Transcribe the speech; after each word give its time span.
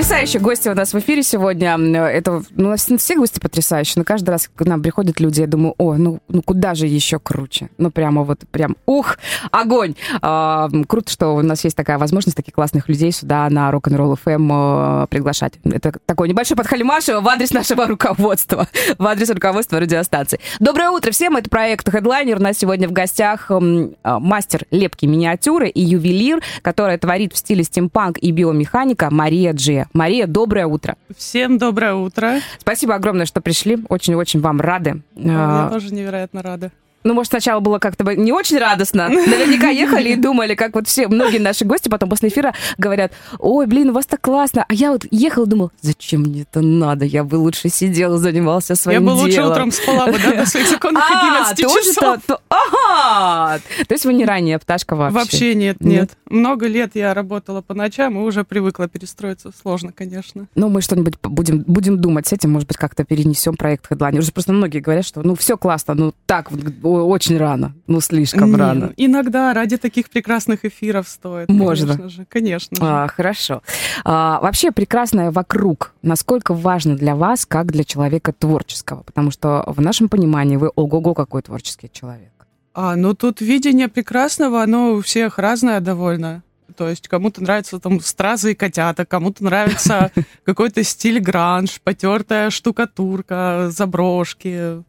Потрясающие 0.00 0.40
гости 0.40 0.66
у 0.66 0.74
нас 0.74 0.94
в 0.94 0.98
эфире 0.98 1.22
сегодня. 1.22 1.76
Это, 1.76 2.42
ну, 2.56 2.74
все 2.74 3.16
гости 3.16 3.38
потрясающие, 3.38 3.96
но 3.96 4.04
каждый 4.04 4.30
раз 4.30 4.48
к 4.48 4.64
нам 4.64 4.82
приходят 4.82 5.20
люди, 5.20 5.42
я 5.42 5.46
думаю, 5.46 5.74
о, 5.76 5.92
ну, 5.96 6.20
ну 6.26 6.40
куда 6.40 6.74
же 6.74 6.86
еще 6.86 7.18
круче? 7.18 7.68
Ну, 7.76 7.90
прямо 7.90 8.22
вот, 8.22 8.40
прям, 8.50 8.78
ух, 8.86 9.18
огонь! 9.50 9.96
А, 10.22 10.70
круто, 10.88 11.12
что 11.12 11.34
у 11.34 11.42
нас 11.42 11.64
есть 11.64 11.76
такая 11.76 11.98
возможность 11.98 12.34
таких 12.34 12.54
классных 12.54 12.88
людей 12.88 13.12
сюда 13.12 13.46
на 13.50 13.70
Rock'n'Roll 13.70 14.18
FM 14.24 15.02
э, 15.02 15.06
приглашать. 15.08 15.52
Это 15.64 15.92
такой 16.06 16.30
небольшой 16.30 16.56
подхалимаш 16.56 17.08
в 17.08 17.28
адрес 17.28 17.52
нашего 17.52 17.86
руководства, 17.86 18.68
в 18.96 19.06
адрес 19.06 19.28
руководства 19.28 19.80
радиостанции. 19.80 20.40
Доброе 20.60 20.88
утро 20.92 21.10
всем, 21.10 21.36
это 21.36 21.50
проект 21.50 21.86
Headliner. 21.88 22.36
У 22.36 22.42
нас 22.42 22.56
сегодня 22.56 22.88
в 22.88 22.92
гостях 22.92 23.50
э, 23.50 23.90
мастер 24.02 24.64
лепки 24.70 25.04
миниатюры 25.04 25.68
и 25.68 25.82
ювелир, 25.82 26.40
который 26.62 26.96
творит 26.96 27.34
в 27.34 27.36
стиле 27.36 27.64
стимпанк 27.64 28.16
и 28.16 28.30
биомеханика 28.30 29.10
Мария 29.10 29.52
Джи. 29.52 29.84
Мария. 29.92 30.26
доброе 30.26 30.66
утро. 30.66 30.96
Всем 31.16 31.58
доброе 31.58 31.94
утро. 31.94 32.40
Спасибо 32.58 32.94
огромное, 32.94 33.26
что 33.26 33.40
пришли. 33.40 33.78
Очень-очень 33.88 34.40
вам 34.40 34.60
рады. 34.60 35.02
Я 35.16 35.66
а, 35.66 35.70
тоже 35.70 35.92
невероятно 35.92 36.42
рада. 36.42 36.70
Ну, 37.02 37.14
может, 37.14 37.30
сначала 37.30 37.60
было 37.60 37.78
как-то 37.78 38.04
не 38.14 38.32
очень 38.32 38.58
радостно. 38.58 39.08
Наверняка 39.08 39.68
ехали 39.68 40.10
и 40.10 40.16
думали, 40.16 40.54
как 40.54 40.74
вот 40.74 40.86
все, 40.86 41.08
многие 41.08 41.38
наши 41.38 41.64
гости 41.64 41.88
потом 41.88 42.10
после 42.10 42.28
эфира 42.28 42.54
говорят, 42.78 43.12
ой, 43.38 43.66
блин, 43.66 43.90
у 43.90 43.92
вас 43.92 44.06
так 44.06 44.20
классно. 44.20 44.64
А 44.68 44.74
я 44.74 44.92
вот 44.92 45.06
ехала 45.10 45.46
и 45.46 45.48
думала, 45.48 45.70
зачем 45.80 46.22
мне 46.22 46.42
это 46.42 46.60
надо? 46.60 47.04
Я 47.04 47.24
бы 47.24 47.36
лучше 47.36 47.68
сидела, 47.68 48.18
занимался 48.18 48.74
своим 48.74 49.02
делом. 49.02 49.16
Я 49.16 49.22
бы 49.22 49.26
лучше 49.26 49.42
утром 49.42 49.72
спала 49.72 50.06
бы, 50.06 50.18
да, 50.18 50.34
до 50.34 50.46
своих 50.46 50.68
законных 50.70 51.02
11 51.10 51.64
а, 51.64 51.68
часов. 51.68 52.40
Ага! 52.48 53.60
То 53.86 53.94
есть 53.94 54.04
вы 54.04 54.14
не 54.14 54.24
ранняя 54.24 54.58
пташка 54.58 54.94
вообще? 54.96 55.18
Вообще 55.18 55.54
нет, 55.54 55.80
нет. 55.80 56.10
Много 56.26 56.66
лет 56.66 56.92
я 56.94 57.14
работала 57.14 57.62
по 57.62 57.74
ночам 57.74 58.18
и 58.18 58.20
уже 58.22 58.44
привыкла 58.44 58.88
перестроиться. 58.88 59.52
Сложно, 59.60 59.92
конечно. 59.92 60.46
Ну, 60.54 60.68
мы 60.68 60.80
что-нибудь 60.80 61.14
будем, 61.22 61.64
будем 61.66 61.98
думать 61.98 62.26
с 62.26 62.32
этим, 62.32 62.52
может 62.52 62.68
быть, 62.68 62.76
как-то 62.76 63.04
перенесем 63.04 63.56
проект 63.56 63.90
Headliner. 63.90 64.18
Уже 64.18 64.32
просто 64.32 64.52
многие 64.52 64.80
говорят, 64.80 65.06
что 65.06 65.22
ну 65.22 65.34
все 65.34 65.56
классно, 65.56 65.94
ну 65.94 66.14
так 66.26 66.50
очень 66.90 67.36
рано, 67.36 67.74
ну 67.86 68.00
слишком 68.00 68.52
Не, 68.52 68.56
рано. 68.56 68.92
Иногда 68.96 69.52
ради 69.54 69.76
таких 69.76 70.10
прекрасных 70.10 70.64
эфиров 70.64 71.08
стоит. 71.08 71.48
Можно. 71.48 71.96
Конечно 71.96 72.08
же, 72.08 72.26
конечно 72.28 72.76
же. 72.76 72.82
А, 72.84 73.08
хорошо. 73.08 73.62
А, 74.04 74.40
вообще 74.40 74.72
прекрасное 74.72 75.30
вокруг. 75.30 75.94
Насколько 76.02 76.54
важно 76.54 76.96
для 76.96 77.14
вас, 77.14 77.46
как 77.46 77.72
для 77.72 77.84
человека 77.84 78.32
творческого? 78.32 79.02
Потому 79.02 79.30
что 79.30 79.64
в 79.66 79.80
нашем 79.80 80.08
понимании 80.08 80.56
вы 80.56 80.70
ого-го 80.74 81.14
какой 81.14 81.42
творческий 81.42 81.90
человек. 81.92 82.32
А, 82.72 82.96
ну 82.96 83.14
тут 83.14 83.40
видение 83.40 83.88
прекрасного, 83.88 84.62
оно 84.62 84.94
у 84.94 85.00
всех 85.02 85.38
разное 85.38 85.80
довольно. 85.80 86.42
То 86.76 86.88
есть 86.88 87.08
кому-то 87.08 87.42
нравятся 87.42 87.78
там 87.78 88.00
стразы 88.00 88.52
и 88.52 88.54
котята, 88.54 89.04
кому-то 89.04 89.44
нравится 89.44 90.12
какой-то 90.44 90.82
стиль 90.82 91.20
гранж, 91.20 91.80
потертая 91.82 92.50
штукатурка, 92.50 93.68
заброшки. 93.70 94.82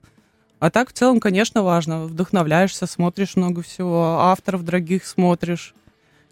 А 0.62 0.70
так 0.70 0.90
в 0.90 0.94
целом, 0.94 1.20
конечно, 1.20 1.64
важно. 1.64 2.04
Вдохновляешься, 2.04 2.86
смотришь 2.86 3.36
много 3.36 3.64
всего, 3.64 4.20
авторов 4.20 4.64
дорогих 4.64 5.08
смотришь, 5.08 5.74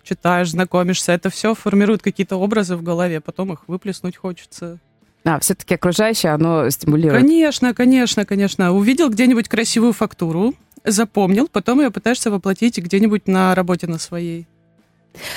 читаешь, 0.03 0.51
знакомишься. 0.51 1.13
Это 1.13 1.31
все 1.31 1.55
формирует 1.55 2.03
какие-то 2.03 2.35
образы 2.35 2.75
в 2.75 2.83
голове, 2.83 3.21
потом 3.21 3.53
их 3.53 3.67
выплеснуть 3.67 4.17
хочется. 4.17 4.77
А, 5.23 5.39
все-таки 5.39 5.73
окружающее, 5.73 6.31
оно 6.31 6.69
стимулирует. 6.69 7.19
Конечно, 7.19 7.73
конечно, 7.73 8.23
конечно. 8.23 8.71
Увидел 8.71 9.09
где-нибудь 9.09 9.49
красивую 9.49 9.93
фактуру, 9.93 10.53
запомнил, 10.85 11.47
потом 11.47 11.79
ее 11.81 11.89
пытаешься 11.89 12.29
воплотить 12.29 12.77
где-нибудь 12.77 13.27
на 13.27 13.55
работе 13.55 13.87
на 13.87 13.97
своей. 13.97 14.45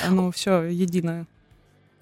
Оно 0.07 0.31
все 0.33 0.65
единое 0.65 1.27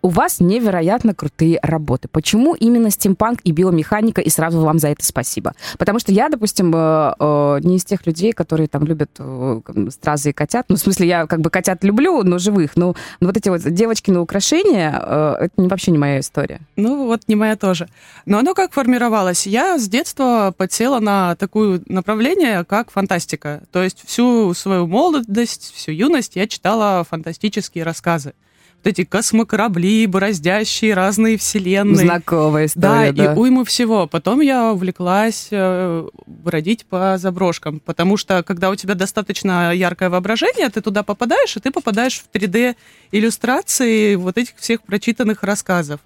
у 0.02 0.08
вас 0.08 0.40
невероятно 0.40 1.14
крутые 1.14 1.58
работы. 1.62 2.08
Почему 2.08 2.54
именно 2.54 2.90
стимпанк 2.90 3.40
и 3.44 3.52
биомеханика, 3.52 4.20
и 4.20 4.30
сразу 4.30 4.60
вам 4.60 4.78
за 4.78 4.88
это 4.88 5.04
спасибо? 5.04 5.54
Потому 5.78 5.98
что 5.98 6.12
я, 6.12 6.28
допустим, 6.28 6.72
э, 6.74 7.14
э, 7.18 7.60
не 7.62 7.76
из 7.76 7.84
тех 7.84 8.06
людей, 8.06 8.32
которые 8.32 8.68
там 8.68 8.84
любят 8.84 9.10
э, 9.18 9.60
стразы 9.90 10.30
и 10.30 10.32
котят. 10.32 10.66
Ну, 10.68 10.76
в 10.76 10.78
смысле, 10.78 11.08
я 11.08 11.26
как 11.26 11.40
бы 11.40 11.50
котят 11.50 11.84
люблю, 11.84 12.22
но 12.22 12.38
живых. 12.38 12.76
Но, 12.76 12.94
вот 13.20 13.36
эти 13.36 13.48
вот 13.48 13.62
девочки 13.62 14.10
на 14.10 14.20
украшения, 14.20 14.90
это 14.90 15.50
вообще 15.56 15.90
не 15.90 15.98
моя 15.98 16.20
история. 16.20 16.60
Ну, 16.76 17.06
вот 17.06 17.22
не 17.28 17.36
моя 17.36 17.56
тоже. 17.56 17.88
Но 18.26 18.38
оно 18.38 18.54
как 18.54 18.72
формировалось? 18.72 19.46
Я 19.46 19.78
с 19.78 19.88
детства 19.88 20.54
подсела 20.56 21.00
на 21.00 21.34
такое 21.36 21.80
направление, 21.86 22.64
как 22.64 22.90
фантастика. 22.90 23.62
То 23.72 23.82
есть 23.82 24.02
всю 24.06 24.54
свою 24.54 24.86
молодость, 24.86 25.72
всю 25.74 25.92
юность 25.92 26.36
я 26.36 26.46
читала 26.46 27.04
фантастические 27.08 27.84
рассказы 27.84 28.34
вот 28.82 28.90
эти 28.90 29.04
космокорабли, 29.04 30.06
бороздящие 30.06 30.94
разные 30.94 31.36
вселенные. 31.36 31.96
Знакомая 31.96 32.66
история, 32.66 33.12
да. 33.12 33.24
да. 33.24 33.34
и 33.34 33.36
уйму 33.36 33.64
всего. 33.64 34.06
Потом 34.06 34.40
я 34.40 34.72
увлеклась 34.72 35.48
э, 35.50 36.08
бродить 36.26 36.86
по 36.86 37.18
заброшкам, 37.18 37.80
потому 37.80 38.16
что 38.16 38.42
когда 38.42 38.70
у 38.70 38.76
тебя 38.76 38.94
достаточно 38.94 39.74
яркое 39.74 40.08
воображение, 40.08 40.70
ты 40.70 40.80
туда 40.80 41.02
попадаешь, 41.02 41.56
и 41.56 41.60
ты 41.60 41.70
попадаешь 41.70 42.20
в 42.20 42.34
3D-иллюстрации 42.34 44.14
вот 44.16 44.38
этих 44.38 44.56
всех 44.56 44.82
прочитанных 44.82 45.42
рассказов. 45.42 46.00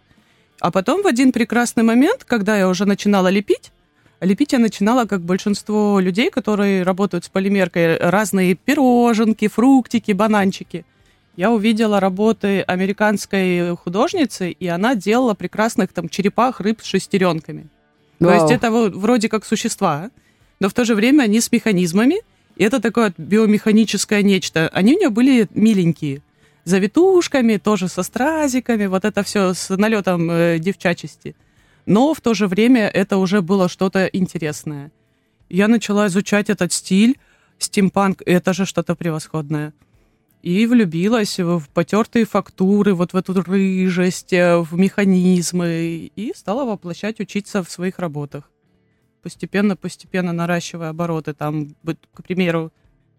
А 0.59 0.73
потом 0.73 1.03
в 1.03 1.07
один 1.07 1.31
прекрасный 1.31 1.85
момент, 1.85 2.25
когда 2.25 2.57
я 2.57 2.69
уже 2.69 2.87
начинала 2.87 3.29
лепить, 3.29 3.71
лепить 4.21 4.53
я 4.53 4.59
начинала, 4.59 5.05
как 5.05 5.21
большинство 5.21 6.01
людей, 6.01 6.31
которые 6.31 6.83
работают 6.83 7.25
с 7.25 7.29
полимеркой, 7.29 7.99
разные 7.99 8.57
пироженки, 8.57 9.47
фруктики, 9.47 10.11
бананчики– 10.11 10.85
я 11.37 11.51
увидела 11.51 12.01
работы 12.01 12.63
американской 12.63 13.77
художницы, 13.77 14.51
и 14.51 14.67
она 14.67 14.95
делала 14.95 15.35
прекрасных 15.35 15.93
там 15.93 16.09
черепах 16.09 16.61
рыб 16.61 16.81
с 16.83 16.87
шестеренками. 16.87 17.69
Вау. 18.21 18.31
То 18.31 18.35
есть 18.35 18.53
это 18.53 18.71
вроде 18.71 19.29
как 19.29 19.45
существа, 19.45 20.11
но 20.61 20.69
в 20.69 20.75
то 20.75 20.85
же 20.85 20.95
время 20.95 21.25
они 21.25 21.41
с 21.41 21.51
механизмами, 21.51 22.17
и 22.57 22.63
это 22.63 22.81
такое 22.81 23.13
биомеханическое 23.19 24.23
нечто. 24.23 24.69
Они 24.73 24.95
у 24.95 24.99
нее 24.99 25.11
были 25.11 25.49
миленькие, 25.51 26.23
завитушками, 26.65 27.57
тоже 27.57 27.89
со 27.89 28.05
стразиками, 28.05 28.87
вот 28.87 29.05
это 29.05 29.25
все 29.25 29.55
с 29.55 29.77
налетом 29.77 30.31
э, 30.31 30.59
девчачести. 30.61 31.35
Но 31.85 32.15
в 32.15 32.21
то 32.21 32.33
же 32.33 32.47
время 32.47 32.89
это 32.89 33.19
уже 33.19 33.43
было 33.43 33.69
что-то 33.69 34.07
интересное. 34.07 34.93
Я 35.51 35.69
начала 35.69 36.07
изучать 36.07 36.49
этот 36.49 36.73
стиль, 36.73 37.19
стимпанк, 37.59 38.23
это 38.25 38.53
же 38.53 38.65
что-то 38.65 38.95
превосходное 38.95 39.73
и 40.45 40.67
влюбилась 40.67 41.39
в 41.41 41.63
потертые 41.73 42.27
фактуры, 42.27 42.93
вот 42.93 43.15
в 43.15 43.17
эту 43.17 43.33
рыжесть, 43.33 44.35
э, 44.35 44.59
в 44.59 44.75
механизмы, 44.75 46.11
и 46.15 46.33
стала 46.37 46.67
воплощать, 46.67 47.19
учиться 47.19 47.63
в 47.63 47.71
своих 47.71 47.99
работах. 47.99 48.51
Постепенно-постепенно 49.23 50.35
наращивая 50.35 50.91
обороты, 50.91 51.33
там, 51.33 51.75
к 52.13 52.23
примеру, 52.23 52.73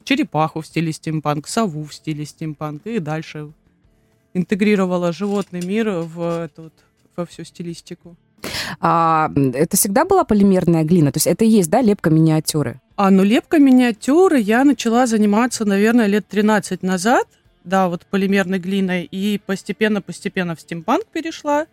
черепаху 0.04 0.62
в 0.62 0.68
стиле 0.68 0.92
стимпанк, 0.92 1.48
сову 1.48 1.84
в 1.86 1.96
стиле 1.96 2.26
стимпанк, 2.26 2.86
и 2.86 3.00
дальше 3.00 3.52
интегрировала 4.36 5.12
животный 5.12 5.66
мир 5.66 5.90
в 5.90 6.46
эту, 6.46 6.72
во 7.16 7.26
всю 7.26 7.44
стилистику. 7.44 8.16
А, 8.80 9.32
это 9.36 9.78
всегда 9.78 10.06
была 10.06 10.26
полимерная 10.26 10.84
глина? 10.84 11.12
То 11.12 11.18
есть 11.18 11.28
это 11.28 11.44
и 11.44 11.48
есть, 11.48 11.72
да, 11.72 11.82
лепка 11.82 12.12
миниатюры? 12.12 12.82
А, 12.98 13.12
ну 13.12 13.24
лепка 13.24 13.60
миниатюры 13.60 14.40
я 14.40 14.64
начала 14.64 15.06
заниматься, 15.06 15.66
наверное, 15.66 16.06
лет 16.06 16.28
13 16.28 16.82
назад, 16.82 17.28
да, 17.66 17.90
вот 17.90 18.06
полимерной 18.06 18.60
глиной, 18.60 19.04
и 19.12 19.42
постепенно-постепенно 19.46 20.56
в 20.56 20.62
стимпанк 20.62 21.06
перешла. 21.08 21.68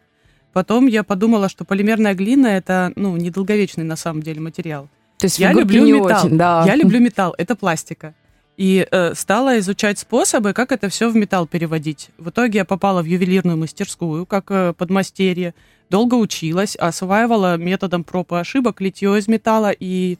Потом 0.52 0.86
я 0.86 1.04
подумала, 1.04 1.48
что 1.48 1.64
полимерная 1.64 2.14
глина 2.14 2.48
это, 2.48 2.92
ну, 2.96 3.16
недолговечный 3.16 3.84
на 3.84 3.96
самом 3.96 4.22
деле 4.22 4.40
материал. 4.40 4.88
То 5.18 5.26
есть 5.26 5.38
я 5.38 5.52
люблю 5.52 5.86
металл. 5.86 6.26
Очень, 6.26 6.36
да. 6.36 6.64
Я 6.66 6.74
люблю 6.74 6.98
металл, 6.98 7.34
это 7.38 7.54
пластика. 7.54 8.14
И 8.56 8.86
э, 8.90 9.14
стала 9.14 9.58
изучать 9.60 9.98
способы, 9.98 10.52
как 10.52 10.72
это 10.72 10.88
все 10.88 11.08
в 11.08 11.16
металл 11.16 11.46
переводить. 11.46 12.10
В 12.18 12.30
итоге 12.30 12.58
я 12.58 12.64
попала 12.64 13.00
в 13.00 13.06
ювелирную 13.06 13.56
мастерскую, 13.56 14.26
как 14.26 14.50
э, 14.50 14.74
подмастерье. 14.76 15.54
Долго 15.88 16.16
училась, 16.16 16.76
осваивала 16.76 17.56
методом 17.56 18.02
проб 18.04 18.32
и 18.32 18.36
ошибок 18.36 18.80
литье 18.80 19.16
из 19.18 19.28
металла 19.28 19.72
и 19.78 20.18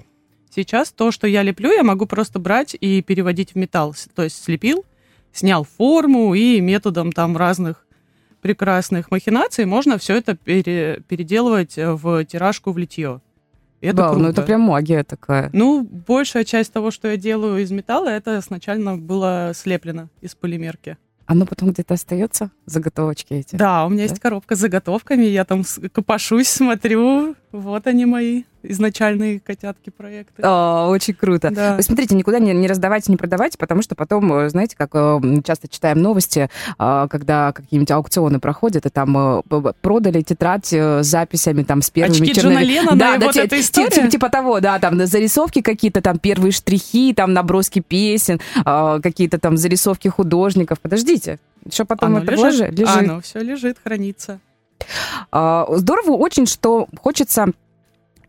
Сейчас 0.55 0.93
то, 0.93 1.11
что 1.11 1.27
я 1.27 1.43
леплю, 1.43 1.73
я 1.73 1.83
могу 1.83 2.07
просто 2.07 2.39
брать 2.39 2.77
и 2.79 3.01
переводить 3.01 3.53
в 3.53 3.55
металл. 3.57 3.95
То 4.15 4.25
есть 4.25 4.43
слепил, 4.43 4.85
снял 5.33 5.65
форму 5.65 6.35
и 6.35 6.61
методом 6.61 7.13
там 7.13 7.37
разных 7.37 7.87
прекрасных 8.43 9.11
махинаций 9.11 9.65
можно 9.65 9.97
все 9.97 10.17
это 10.17 10.37
пере, 10.37 11.03
переделывать 11.09 11.75
в 11.77 12.25
тиражку 12.25 12.73
в 12.73 12.79
литье. 12.79 13.21
Это 13.81 14.03
Вау, 14.03 14.11
круто. 14.13 14.23
ну 14.23 14.31
это 14.31 14.43
прям 14.43 14.61
магия 14.61 15.05
такая. 15.05 15.49
Ну, 15.53 15.83
большая 15.83 16.45
часть 16.45 16.73
того, 16.73 16.91
что 16.91 17.09
я 17.09 17.17
делаю 17.17 17.63
из 17.63 17.71
металла, 17.71 18.09
это 18.09 18.41
сначала 18.43 18.97
было 18.97 19.53
слеплено 19.55 20.09
из 20.21 20.35
полимерки. 20.35 20.99
Оно 21.27 21.47
потом 21.47 21.71
где-то 21.71 21.95
остается, 21.95 22.51
заготовочки 22.67 23.33
эти? 23.33 23.57
Да, 23.57 23.87
у 23.87 23.89
меня 23.89 24.05
да? 24.05 24.11
есть 24.11 24.21
коробка 24.21 24.55
с 24.55 24.59
заготовками, 24.59 25.25
я 25.25 25.45
там 25.45 25.65
копошусь, 25.93 26.49
смотрю, 26.49 27.37
вот 27.53 27.87
они 27.87 28.07
мои 28.07 28.43
изначальные 28.63 29.41
котятки 29.41 29.91
проекты. 29.91 30.43
О, 30.43 30.89
очень 30.89 31.15
круто. 31.15 31.51
Да. 31.51 31.77
Вы 31.77 31.83
смотрите, 31.83 32.15
никуда 32.15 32.39
не, 32.39 32.53
не 32.53 32.67
раздавайте, 32.67 33.11
не 33.11 33.17
продавайте, 33.17 33.59
потому 33.59 33.83
что 33.83 33.95
потом, 33.95 34.33
э, 34.33 34.49
знаете, 34.49 34.77
как 34.77 34.91
э, 34.95 35.21
часто 35.45 35.69
читаем 35.69 36.01
новости, 36.01 36.49
э, 36.79 37.07
когда 37.11 37.53
какие-нибудь 37.53 37.91
аукционы 37.91 38.41
проходят, 38.41 38.87
и 38.87 38.91
там 38.91 39.43
продали 39.81 40.23
тетрадь 40.23 40.73
с 40.73 41.05
записями 41.05 41.63
там 41.63 41.83
с 41.83 41.91
первыми 41.91 42.31
Очки 42.31 42.41
Джона 42.41 42.63
Леннона 42.63 42.97
да, 42.97 43.19
да, 43.19 43.27
вот 43.27 43.37
эта 43.37 43.61
история? 43.61 43.91
Типа, 43.91 44.09
типа 44.09 44.29
того, 44.31 44.61
да, 44.61 44.79
там 44.79 45.05
зарисовки 45.07 45.61
какие-то, 45.61 46.01
там 46.01 46.19
первые 46.19 46.53
штрихи, 46.53 47.13
там 47.15 47.33
наброски 47.33 47.81
песен, 47.81 48.41
какие-то 48.65 49.39
там 49.39 49.57
зарисовки 49.57 50.09
художников. 50.09 50.81
Подождите, 50.81 51.39
еще 51.65 51.85
потом 51.85 52.17
Оно 52.17 52.25
это 52.25 52.33
лежит? 52.33 52.79
лежит. 52.79 52.97
Оно 52.97 53.21
все 53.21 53.41
лежит, 53.41 53.79
хранится. 53.83 54.41
А, 55.31 55.67
здорово 55.71 56.13
очень, 56.13 56.47
что 56.47 56.89
хочется 57.01 57.47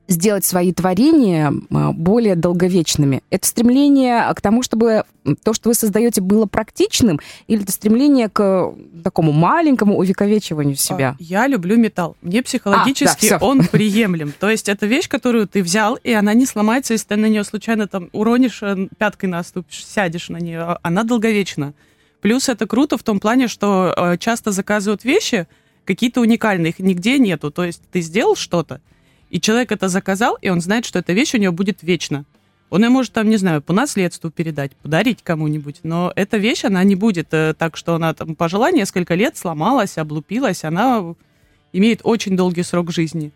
сделать 0.08 0.46
свои 0.46 0.74
творения 0.74 1.54
а, 1.72 1.92
более 1.92 2.36
долговечными? 2.36 3.22
Это 3.30 3.48
стремление 3.48 4.32
к 4.34 4.42
тому, 4.42 4.64
чтобы 4.64 5.04
то, 5.44 5.54
что 5.54 5.70
вы 5.70 5.76
создаете, 5.76 6.22
было 6.22 6.46
практичным, 6.46 7.20
или 7.48 7.64
это 7.64 7.72
стремление 7.72 8.30
к 8.30 8.74
такому 9.04 9.32
маленькому 9.32 9.98
увековечиванию 9.98 10.76
себя? 10.76 11.16
Я 11.20 11.48
люблю 11.48 11.78
металл. 11.78 12.16
Мне 12.22 12.44
психологически 12.44 13.28
а, 13.28 13.40
да, 13.40 13.46
он 13.46 13.66
приемлем. 13.66 14.34
То 14.38 14.50
есть 14.50 14.70
это 14.70 14.86
вещь, 14.86 15.08
которую 15.08 15.48
ты 15.48 15.64
взял, 15.64 15.96
и 15.96 16.12
она 16.12 16.34
не 16.34 16.46
сломается, 16.46 16.94
если 16.94 17.08
ты 17.08 17.16
на 17.16 17.28
нее 17.28 17.44
случайно 17.44 17.88
там 17.88 18.10
уронишь, 18.12 18.60
э, 18.62 18.88
пяткой 18.98 19.30
наступишь, 19.30 19.86
сядешь 19.86 20.30
на 20.30 20.38
нее. 20.38 20.78
Она 20.82 21.04
долговечна. 21.04 21.74
Плюс 22.22 22.48
это 22.48 22.68
круто 22.68 22.98
в 22.98 23.04
том 23.04 23.20
плане, 23.20 23.48
что 23.48 23.94
э, 23.96 24.18
часто 24.18 24.52
заказывают 24.52 25.04
вещи 25.04 25.48
какие-то 25.86 26.22
уникальные, 26.22 26.72
их 26.72 26.80
нигде 26.80 27.20
нету. 27.20 27.52
То 27.52 27.66
есть 27.66 27.82
ты 27.92 28.02
сделал 28.02 28.36
что-то, 28.36 28.82
и 29.34 29.42
человек 29.42 29.72
это 29.72 29.88
заказал, 29.88 30.38
и 30.44 30.50
он 30.50 30.62
знает, 30.62 30.86
что 30.86 31.00
эта 31.00 31.12
вещь 31.12 31.34
у 31.34 31.40
него 31.40 31.52
будет 31.52 31.82
вечно. 31.82 32.24
Он 32.70 32.84
ее 32.84 32.90
может, 32.90 33.14
там, 33.14 33.30
не 33.30 33.38
знаю, 33.38 33.64
по 33.64 33.74
наследству 33.74 34.30
передать, 34.30 34.76
подарить 34.76 35.24
кому-нибудь, 35.24 35.80
но 35.82 36.14
эта 36.16 36.38
вещь, 36.38 36.66
она 36.66 36.84
не 36.84 36.94
будет 36.96 37.30
э, 37.32 37.56
так, 37.58 37.76
что 37.76 37.96
она 37.96 38.14
там 38.14 38.36
пожила 38.36 38.70
несколько 38.70 39.16
лет, 39.16 39.36
сломалась, 39.36 39.98
облупилась, 39.98 40.64
она 40.64 41.16
имеет 41.72 42.02
очень 42.04 42.38
долгий 42.38 42.62
срок 42.62 42.92
жизни. 42.92 43.32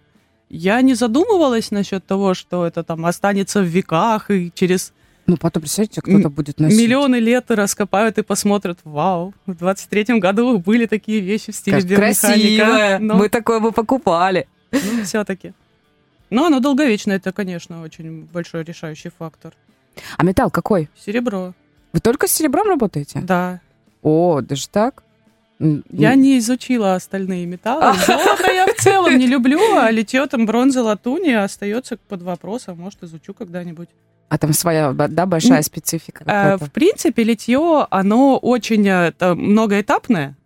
Я 0.52 0.82
не 0.82 0.94
задумывалась 0.94 1.72
насчет 1.72 2.06
того, 2.06 2.36
что 2.36 2.68
это 2.68 2.84
там 2.84 3.04
останется 3.04 3.62
в 3.62 3.66
веках 3.66 4.30
и 4.30 4.52
через... 4.54 4.94
Ну, 5.26 5.36
потом, 5.36 5.62
представьте, 5.62 6.02
кто-то 6.02 6.30
будет 6.30 6.60
носить. 6.60 6.80
Миллионы 6.80 7.16
лет 7.16 7.50
раскопают 7.50 8.20
и 8.20 8.22
посмотрят, 8.22 8.78
вау, 8.84 9.34
в 9.48 9.52
23-м 9.54 10.20
году 10.20 10.60
были 10.60 10.86
такие 10.86 11.22
вещи 11.22 11.52
в 11.52 11.56
стиле 11.56 11.82
Красивое, 11.82 13.00
но... 13.00 13.16
мы 13.16 13.30
такое 13.30 13.60
бы 13.60 13.72
покупали. 13.72 14.48
Ну, 14.72 15.04
все-таки. 15.04 15.54
Но 16.30 16.46
оно 16.46 16.60
долговечно, 16.60 17.12
это, 17.14 17.32
конечно, 17.32 17.82
очень 17.82 18.26
большой 18.26 18.64
решающий 18.64 19.10
фактор. 19.10 19.54
А 20.18 20.24
металл 20.24 20.52
какой? 20.52 20.90
Серебро. 20.96 21.54
Вы 21.94 22.00
только 22.00 22.28
с 22.28 22.32
серебром 22.32 22.68
работаете? 22.68 23.22
Да. 23.22 23.62
О, 24.02 24.42
даже 24.42 24.68
так? 24.70 25.04
Я 25.60 26.14
не 26.16 26.38
изучила 26.38 26.94
остальные 26.96 27.46
металлы. 27.46 27.98
Золото 28.06 28.52
я 28.52 28.68
в 28.68 28.76
целом 28.76 29.18
не 29.18 29.26
люблю, 29.26 29.60
а 29.78 29.90
литье 29.90 30.26
там 30.28 30.46
бронза, 30.46 30.84
латунь 30.84 31.34
остается 31.34 31.98
под 31.98 32.22
вопросом. 32.22 32.80
Может, 32.80 33.04
изучу 33.04 33.34
когда-нибудь. 33.34 33.90
А 34.30 34.38
там 34.38 34.54
своя, 34.54 34.94
да, 34.94 35.26
большая 35.26 35.62
специфика? 35.62 36.24
А, 36.28 36.58
в 36.58 36.70
принципе, 36.72 37.24
литье, 37.24 37.88
оно 37.90 38.38
очень 38.38 38.88
э, 38.88 39.12
многоэтапное. 39.20 40.37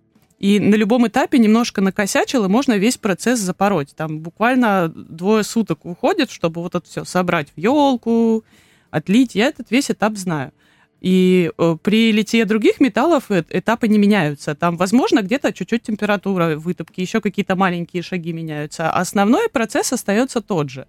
И 0.41 0.59
на 0.59 0.73
любом 0.73 1.07
этапе 1.07 1.37
немножко 1.37 1.81
накосячил, 1.81 2.45
и 2.45 2.47
можно 2.47 2.75
весь 2.75 2.97
процесс 2.97 3.39
запороть. 3.39 3.93
Там 3.95 4.21
буквально 4.21 4.89
двое 4.89 5.43
суток 5.43 5.85
уходит, 5.85 6.31
чтобы 6.31 6.63
вот 6.63 6.73
это 6.73 6.83
все 6.87 7.05
собрать 7.05 7.49
в 7.55 7.59
елку, 7.59 8.43
отлить. 8.89 9.35
Я 9.35 9.49
этот 9.49 9.69
весь 9.69 9.91
этап 9.91 10.17
знаю. 10.17 10.51
И 10.99 11.51
э, 11.55 11.77
при 11.83 12.11
литье 12.11 12.45
других 12.45 12.79
металлов 12.79 13.25
этапы 13.29 13.87
не 13.87 13.99
меняются. 13.99 14.55
Там, 14.55 14.77
возможно, 14.77 15.21
где-то 15.21 15.53
чуть-чуть 15.53 15.83
температура 15.83 16.55
вытопки, 16.55 17.01
еще 17.01 17.21
какие-то 17.21 17.55
маленькие 17.55 18.01
шаги 18.01 18.33
меняются. 18.33 18.89
А 18.89 18.99
основной 18.99 19.47
процесс 19.47 19.93
остается 19.93 20.41
тот 20.41 20.71
же. 20.71 20.87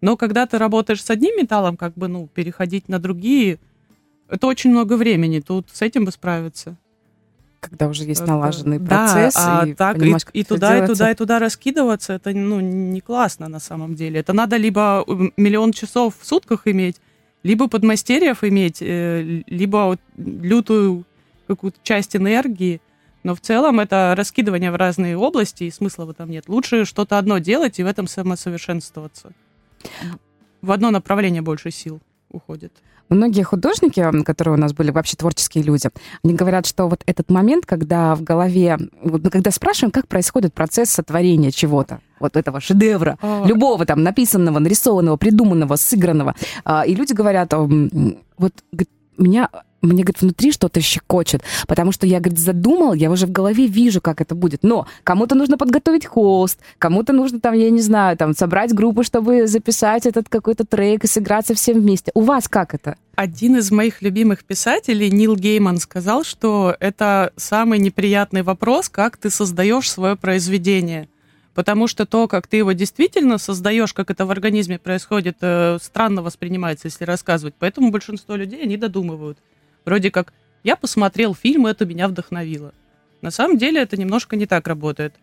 Но 0.00 0.16
когда 0.16 0.46
ты 0.46 0.56
работаешь 0.56 1.04
с 1.04 1.10
одним 1.10 1.36
металлом, 1.36 1.76
как 1.76 1.92
бы, 1.92 2.08
ну, 2.08 2.26
переходить 2.28 2.88
на 2.88 2.98
другие, 2.98 3.58
это 4.30 4.46
очень 4.46 4.70
много 4.70 4.96
времени. 4.96 5.40
Тут 5.40 5.68
с 5.70 5.82
этим 5.82 6.06
бы 6.06 6.10
справиться 6.10 6.78
когда 7.68 7.88
уже 7.88 8.04
есть 8.04 8.26
налаженный 8.26 8.80
процесс. 8.80 9.34
Да, 9.34 9.60
а 9.60 9.66
и 9.66 9.74
так 9.74 10.02
и, 10.02 10.14
и 10.32 10.44
туда, 10.44 10.84
и 10.84 10.86
туда, 10.86 11.10
и 11.10 11.14
туда 11.14 11.38
раскидываться, 11.38 12.14
это 12.14 12.30
ну, 12.30 12.60
не 12.60 13.00
классно 13.00 13.48
на 13.48 13.60
самом 13.60 13.94
деле. 13.94 14.20
Это 14.20 14.32
надо 14.32 14.56
либо 14.56 15.04
миллион 15.36 15.72
часов 15.72 16.14
в 16.18 16.26
сутках 16.26 16.66
иметь, 16.66 16.96
либо 17.42 17.68
подмастерьев 17.68 18.44
иметь, 18.44 18.78
э, 18.80 19.42
либо 19.46 19.98
лютую 20.16 21.04
какую-то 21.46 21.78
часть 21.82 22.16
энергии. 22.16 22.80
Но 23.22 23.34
в 23.34 23.40
целом 23.40 23.80
это 23.80 24.14
раскидывание 24.16 24.70
в 24.70 24.76
разные 24.76 25.16
области, 25.16 25.64
и 25.64 25.70
смысла 25.70 26.04
в 26.04 26.10
этом 26.10 26.30
нет. 26.30 26.44
Лучше 26.48 26.84
что-то 26.84 27.18
одно 27.18 27.38
делать 27.38 27.78
и 27.78 27.82
в 27.82 27.86
этом 27.86 28.06
самосовершенствоваться. 28.06 29.32
В 30.60 30.70
одно 30.70 30.90
направление 30.90 31.42
больше 31.42 31.70
сил 31.70 32.00
уходит. 32.30 32.72
Многие 33.08 33.42
художники, 33.42 34.04
которые 34.22 34.54
у 34.54 34.58
нас 34.58 34.72
были 34.72 34.90
вообще 34.90 35.16
творческие 35.16 35.64
люди, 35.64 35.90
они 36.22 36.34
говорят, 36.34 36.66
что 36.66 36.88
вот 36.88 37.02
этот 37.06 37.30
момент, 37.30 37.66
когда 37.66 38.14
в 38.14 38.22
голове, 38.22 38.78
вот, 39.02 39.22
ну, 39.22 39.30
когда 39.30 39.50
спрашиваем, 39.50 39.90
как 39.90 40.08
происходит 40.08 40.54
процесс 40.54 40.90
сотворения 40.90 41.50
чего-то, 41.50 42.00
вот 42.18 42.36
этого 42.36 42.60
шедевра, 42.60 43.18
О. 43.20 43.44
любого 43.46 43.84
там 43.84 44.02
написанного, 44.02 44.58
нарисованного, 44.58 45.16
придуманного, 45.16 45.76
сыгранного, 45.76 46.34
а, 46.64 46.84
и 46.86 46.94
люди 46.94 47.12
говорят, 47.12 47.52
вот 47.52 48.52
меня 49.18 49.48
мне, 49.84 50.02
говорит, 50.02 50.20
внутри 50.20 50.52
что-то 50.52 50.80
щекочет, 50.80 51.42
потому 51.66 51.92
что 51.92 52.06
я, 52.06 52.20
говорит, 52.20 52.38
задумал, 52.38 52.94
я 52.94 53.10
уже 53.10 53.26
в 53.26 53.32
голове 53.32 53.66
вижу, 53.66 54.00
как 54.00 54.20
это 54.20 54.34
будет. 54.34 54.62
Но 54.62 54.86
кому-то 55.02 55.34
нужно 55.34 55.58
подготовить 55.58 56.06
холст, 56.06 56.58
кому-то 56.78 57.12
нужно 57.12 57.40
там, 57.40 57.54
я 57.54 57.70
не 57.70 57.80
знаю, 57.80 58.16
там, 58.16 58.34
собрать 58.34 58.72
группу, 58.72 59.02
чтобы 59.02 59.46
записать 59.46 60.06
этот 60.06 60.28
какой-то 60.28 60.64
трек 60.64 61.04
и 61.04 61.06
сыграться 61.06 61.54
всем 61.54 61.80
вместе. 61.80 62.10
У 62.14 62.22
вас 62.22 62.48
как 62.48 62.74
это? 62.74 62.96
Один 63.16 63.56
из 63.56 63.70
моих 63.70 64.02
любимых 64.02 64.44
писателей, 64.44 65.10
Нил 65.10 65.36
Гейман, 65.36 65.78
сказал, 65.78 66.24
что 66.24 66.76
это 66.80 67.32
самый 67.36 67.78
неприятный 67.78 68.42
вопрос, 68.42 68.88
как 68.88 69.16
ты 69.16 69.30
создаешь 69.30 69.90
свое 69.90 70.16
произведение. 70.16 71.08
Потому 71.54 71.86
что 71.86 72.04
то, 72.04 72.26
как 72.26 72.48
ты 72.48 72.56
его 72.58 72.72
действительно 72.72 73.38
создаешь, 73.38 73.92
как 73.92 74.10
это 74.10 74.26
в 74.26 74.30
организме 74.30 74.78
происходит, 74.78 75.36
э, 75.40 75.78
странно 75.80 76.20
воспринимается, 76.20 76.88
если 76.88 77.04
рассказывать. 77.04 77.54
Поэтому 77.58 77.92
большинство 77.92 78.34
людей, 78.34 78.62
они 78.62 78.76
додумывают. 78.76 79.38
Вроде 79.84 80.10
как, 80.10 80.32
я 80.62 80.76
посмотрел 80.76 81.34
фильм, 81.34 81.68
и 81.68 81.70
это 81.70 81.84
меня 81.84 82.08
вдохновило. 82.08 82.72
На 83.20 83.30
самом 83.30 83.58
деле 83.58 83.80
это 83.80 83.96
немножко 83.96 84.36
не 84.36 84.46
так 84.46 84.66
работает. 84.66 85.14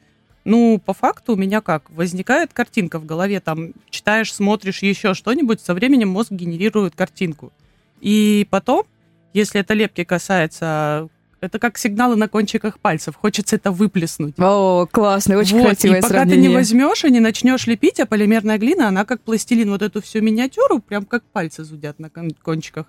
Ну, 0.43 0.81
по 0.83 0.93
факту 0.93 1.33
у 1.33 1.35
меня 1.35 1.61
как? 1.61 1.89
Возникает 1.89 2.51
картинка 2.53 2.99
в 2.99 3.05
голове, 3.05 3.39
там, 3.39 3.73
читаешь, 3.89 4.33
смотришь 4.33 4.81
еще 4.81 5.13
что-нибудь, 5.13 5.61
со 5.61 5.73
временем 5.73 6.09
мозг 6.09 6.31
генерирует 6.31 6.95
картинку. 6.95 7.51
И 7.99 8.47
потом, 8.49 8.85
если 9.33 9.61
это 9.61 9.75
лепки 9.75 10.03
касается, 10.03 11.09
это 11.41 11.59
как 11.59 11.77
сигналы 11.77 12.15
на 12.15 12.27
кончиках 12.27 12.79
пальцев. 12.79 13.15
Хочется 13.15 13.55
это 13.55 13.71
выплеснуть. 13.71 14.33
О, 14.39 14.87
классно, 14.91 15.37
очень 15.37 15.57
вот, 15.57 15.67
красивое 15.67 15.99
и 15.99 16.01
пока 16.01 16.13
сравнение. 16.13 16.43
ты 16.43 16.49
не 16.49 16.55
возьмешь 16.55 17.03
и 17.03 17.11
не 17.11 17.19
начнешь 17.19 17.67
лепить, 17.67 17.99
а 17.99 18.07
полимерная 18.07 18.57
глина, 18.57 18.87
она 18.87 19.05
как 19.05 19.21
пластилин, 19.21 19.69
вот 19.69 19.83
эту 19.83 20.01
всю 20.01 20.21
миниатюру, 20.21 20.79
прям 20.79 21.05
как 21.05 21.23
пальцы 21.23 21.63
зудят 21.63 21.99
на 21.99 22.09
кончиках. 22.09 22.87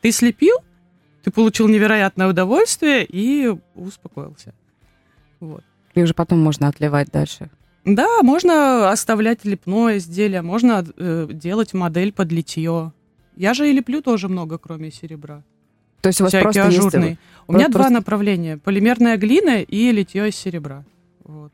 Ты 0.00 0.12
слепил, 0.12 0.56
ты 1.22 1.30
получил 1.30 1.68
невероятное 1.68 2.28
удовольствие 2.28 3.06
и 3.08 3.54
успокоился. 3.74 4.54
Вот. 5.40 5.64
И 5.94 6.02
уже 6.02 6.14
потом 6.14 6.40
можно 6.40 6.68
отливать 6.68 7.10
дальше. 7.10 7.50
Да, 7.84 8.22
можно 8.22 8.90
оставлять 8.90 9.44
лепное 9.44 9.98
изделие, 9.98 10.42
можно 10.42 10.84
э, 10.96 11.28
делать 11.32 11.74
модель 11.74 12.12
под 12.12 12.30
литье. 12.30 12.92
Я 13.36 13.54
же 13.54 13.68
и 13.68 13.72
леплю 13.72 14.02
тоже 14.02 14.28
много, 14.28 14.58
кроме 14.58 14.90
серебра. 14.90 15.42
То 16.00 16.08
есть 16.08 16.20
у 16.20 16.24
вас 16.24 16.30
Всякий 16.30 16.44
просто 16.44 16.66
ажурный. 16.66 17.08
есть... 17.10 17.20
У 17.46 17.52
меня 17.52 17.66
просто... 17.66 17.78
два 17.78 17.90
направления. 17.90 18.58
Полимерная 18.58 19.16
глина 19.16 19.62
и 19.62 19.90
литье 19.90 20.28
из 20.28 20.36
серебра. 20.36 20.84
Вот. 21.24 21.52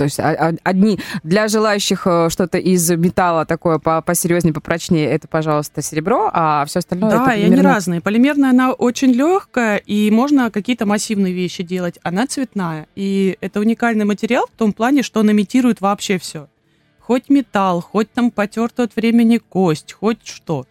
То 0.00 0.04
есть 0.04 0.18
одни 0.64 0.98
для 1.24 1.46
желающих 1.46 2.06
э, 2.06 2.30
что-то 2.30 2.56
из 2.56 2.88
металла 2.88 3.44
такое 3.44 3.78
посерьезнее, 3.78 4.54
попрочнее, 4.54 5.04
это, 5.10 5.28
пожалуйста, 5.28 5.82
серебро, 5.82 6.30
а 6.32 6.64
все 6.64 6.78
остальное 6.78 7.10
да, 7.10 7.22
это 7.24 7.38
и 7.38 7.44
они 7.44 7.60
разные. 7.60 8.00
Полимерная, 8.00 8.48
она 8.48 8.72
очень 8.72 9.12
легкая, 9.12 9.76
и 9.76 10.10
можно 10.10 10.50
какие-то 10.50 10.86
массивные 10.86 11.34
вещи 11.34 11.62
делать. 11.62 11.98
Она 12.02 12.26
цветная, 12.26 12.86
и 12.94 13.36
это 13.42 13.60
уникальный 13.60 14.06
материал 14.06 14.46
в 14.46 14.56
том 14.56 14.72
плане, 14.72 15.02
что 15.02 15.20
он 15.20 15.30
имитирует 15.32 15.82
вообще 15.82 16.18
все. 16.18 16.48
Хоть 16.98 17.28
металл, 17.28 17.82
хоть 17.82 18.10
там 18.10 18.30
потертую 18.30 18.86
от 18.86 18.96
времени 18.96 19.36
кость, 19.36 19.92
хоть 19.92 20.26
что. 20.26 20.64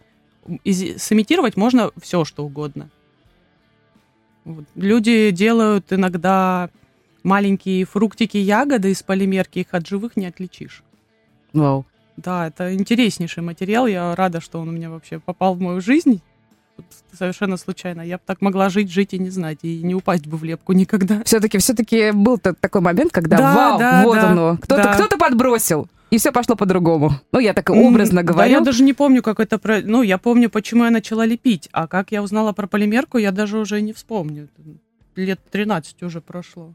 Сымитировать 0.64 1.56
можно 1.56 1.92
все, 2.02 2.24
что 2.24 2.44
угодно. 2.44 2.90
Вот. 4.44 4.64
Люди 4.74 5.30
делают 5.30 5.92
иногда 5.92 6.68
маленькие 7.22 7.84
фруктики, 7.84 8.36
ягоды 8.36 8.90
из 8.90 9.02
полимерки, 9.02 9.60
их 9.60 9.68
от 9.72 9.86
живых 9.86 10.16
не 10.16 10.26
отличишь. 10.26 10.82
Вау. 11.52 11.84
Да, 12.16 12.48
это 12.48 12.74
интереснейший 12.74 13.42
материал. 13.42 13.86
Я 13.86 14.14
рада, 14.14 14.40
что 14.40 14.60
он 14.60 14.68
у 14.68 14.72
меня 14.72 14.90
вообще 14.90 15.18
попал 15.18 15.54
в 15.54 15.60
мою 15.60 15.80
жизнь. 15.80 16.20
Совершенно 17.12 17.56
случайно. 17.56 18.00
Я 18.02 18.16
бы 18.16 18.22
так 18.24 18.40
могла 18.40 18.68
жить, 18.70 18.90
жить 18.90 19.12
и 19.14 19.18
не 19.18 19.30
знать, 19.30 19.58
и 19.62 19.82
не 19.82 19.94
упасть 19.94 20.26
бы 20.26 20.36
в 20.36 20.44
лепку 20.44 20.72
никогда. 20.72 21.22
Все-таки, 21.24 21.58
все-таки 21.58 22.10
был 22.12 22.38
такой 22.38 22.80
момент, 22.80 23.12
когда 23.12 23.36
Да, 23.36 23.54
вау, 23.54 23.78
да, 23.78 24.02
вот 24.04 24.14
да, 24.14 24.30
оно. 24.30 24.56
Кто-то, 24.60 24.82
да. 24.82 24.94
кто-то 24.94 25.18
подбросил. 25.18 25.88
И 26.10 26.18
все 26.18 26.32
пошло 26.32 26.56
по-другому. 26.56 27.12
Ну, 27.32 27.38
я 27.38 27.52
так 27.54 27.70
образно 27.70 28.22
Да, 28.22 28.32
говорю. 28.32 28.50
я 28.50 28.60
даже 28.60 28.82
не 28.82 28.92
помню, 28.94 29.22
как 29.22 29.38
это... 29.38 29.58
про- 29.58 29.80
Ну, 29.82 30.02
я 30.02 30.18
помню, 30.18 30.50
почему 30.50 30.84
я 30.84 30.90
начала 30.90 31.24
лепить. 31.24 31.68
А 31.72 31.86
как 31.86 32.10
я 32.12 32.22
узнала 32.22 32.52
про 32.52 32.66
полимерку, 32.66 33.18
я 33.18 33.30
даже 33.30 33.58
уже 33.58 33.80
не 33.80 33.92
вспомню. 33.92 34.48
Лет 35.14 35.38
13 35.50 36.02
уже 36.02 36.20
прошло. 36.20 36.72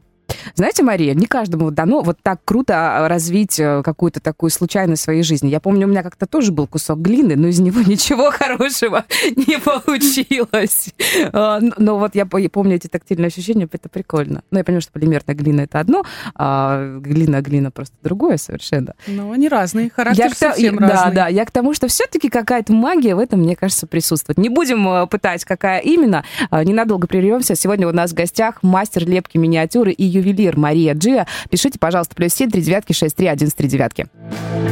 Знаете, 0.54 0.82
Мария, 0.82 1.14
не 1.14 1.26
каждому 1.26 1.70
дано 1.70 2.02
вот 2.02 2.18
так 2.22 2.40
круто 2.44 2.74
а, 3.04 3.08
развить 3.08 3.58
э, 3.60 3.82
какую-то 3.84 4.20
такую 4.20 4.50
случайность 4.50 5.02
в 5.02 5.04
своей 5.04 5.22
жизни. 5.22 5.48
Я 5.48 5.60
помню, 5.60 5.86
у 5.86 5.90
меня 5.90 6.02
как-то 6.02 6.26
тоже 6.26 6.52
был 6.52 6.66
кусок 6.66 7.00
глины, 7.00 7.36
но 7.36 7.48
из 7.48 7.58
него 7.60 7.80
ничего 7.86 8.30
хорошего 8.30 9.04
не 9.36 9.58
получилось. 9.58 10.90
А, 11.32 11.60
Но 11.78 11.98
вот 11.98 12.14
я 12.14 12.26
по- 12.26 12.36
я 12.38 12.50
помню 12.50 12.76
эти 12.76 12.86
тактильные 12.86 13.28
ощущения, 13.28 13.68
это 13.70 13.88
прикольно. 13.88 14.42
Но 14.50 14.58
я 14.58 14.64
понимаю, 14.64 14.80
что 14.82 14.92
полимерная 14.92 15.34
глина 15.34 15.62
это 15.62 15.80
одно, 15.80 16.04
а 16.34 16.98
глина-глина 16.98 17.70
просто 17.70 17.94
другое 18.02 18.36
совершенно. 18.36 18.94
Но 19.06 19.32
они 19.32 19.48
разные, 19.48 19.90
характер 19.90 20.24
Я 20.26 20.30
к 20.30 20.36
совсем 20.36 20.76
да, 20.76 20.88
разный. 20.88 21.14
да, 21.14 21.28
я 21.28 21.44
к 21.44 21.50
тому, 21.50 21.74
что 21.74 21.88
все-таки 21.88 22.28
какая-то 22.28 22.72
магия 22.72 23.14
в 23.14 23.18
этом, 23.18 23.40
мне 23.40 23.56
кажется, 23.56 23.86
присутствует. 23.86 24.38
Не 24.38 24.48
будем 24.48 24.86
э, 24.88 25.06
пытать, 25.06 25.44
какая 25.44 25.80
именно. 25.80 26.24
А, 26.50 26.64
Ненадолго 26.64 27.06
прервемся. 27.06 27.54
Сегодня 27.54 27.88
у 27.88 27.92
нас 27.92 28.10
в 28.12 28.14
гостях 28.14 28.62
мастер 28.62 29.06
лепки 29.06 29.38
миниатюры 29.38 29.92
и 29.92 30.04
ювелир 30.04 30.25
Мария 30.56 30.94
Джиа. 30.94 31.26
Пишите, 31.50 31.78
пожалуйста, 31.78 32.14
плюс 32.14 32.32
семь 32.32 32.50
три 32.50 32.62
девятки 32.62 32.92
шесть 32.92 33.16
три 33.16 33.26
один 33.26 33.50
три 33.54 33.68
девятки. 33.68 34.06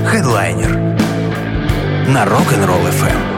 Хедлайнер 0.06 0.70
на 2.08 2.24
Rock'n'Roll 2.24 2.90
FM. 2.90 3.33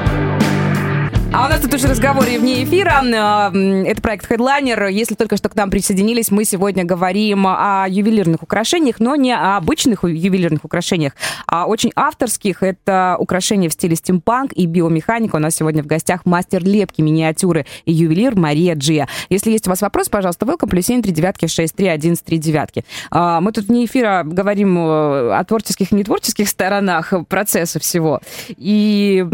А 1.33 1.47
у 1.47 1.49
нас 1.51 1.61
тут 1.61 1.75
уже 1.75 1.89
разговор 1.89 2.25
и 2.25 2.39
вне 2.39 2.65
эфира. 2.65 3.03
Это 3.05 4.01
проект 4.01 4.31
Headliner. 4.31 4.91
Если 4.91 5.15
только 5.15 5.37
что 5.37 5.49
к 5.49 5.57
нам 5.57 5.71
присоединились, 5.71 6.31
мы 6.31 6.45
сегодня 6.45 6.85
говорим 6.85 7.47
о 7.47 7.87
ювелирных 7.89 8.43
украшениях, 8.43 9.01
но 9.01 9.17
не 9.17 9.35
о 9.35 9.59
обычных 9.59 10.05
ювелирных 10.05 10.65
украшениях, 10.65 11.13
а 11.47 11.67
очень 11.67 11.93
авторских. 11.95 12.63
Это 12.63 13.17
украшения 13.19 13.69
в 13.69 13.73
стиле 13.73 13.97
стимпанк 13.97 14.53
и 14.55 14.67
биомеханика. 14.67 15.37
У 15.37 15.39
нас 15.39 15.57
сегодня 15.57 15.83
в 15.83 15.87
гостях 15.87 16.25
мастер 16.25 16.65
лепки, 16.65 17.03
миниатюры 17.03 17.67
и 17.85 17.93
ювелир 17.93 18.35
Мария 18.37 18.75
Джия. 18.75 19.07
Если 19.29 19.51
есть 19.51 19.67
у 19.67 19.71
вас 19.71 19.83
вопрос, 19.83 20.09
пожалуйста, 20.09 20.47
welcome, 20.47 20.71
плюс 20.71 20.87
7 20.87 21.03
3 21.03 21.13
девятки 21.13 21.47
6 21.47 21.75
3 21.75 21.89
11 21.89 22.25
3 22.25 22.39
девятки. 22.39 22.85
А, 23.11 23.41
Мы 23.43 23.53
тут 23.53 23.67
вне 23.67 23.85
эфира 23.85 24.23
говорим 24.25 24.79
э, 24.79 25.35
о 25.35 25.45
творческих 25.45 25.93
и 25.93 25.97
нетворческих 25.97 26.49
сторонах 26.49 27.13
процесса 27.29 27.79
всего. 27.79 28.21
И 28.57 29.25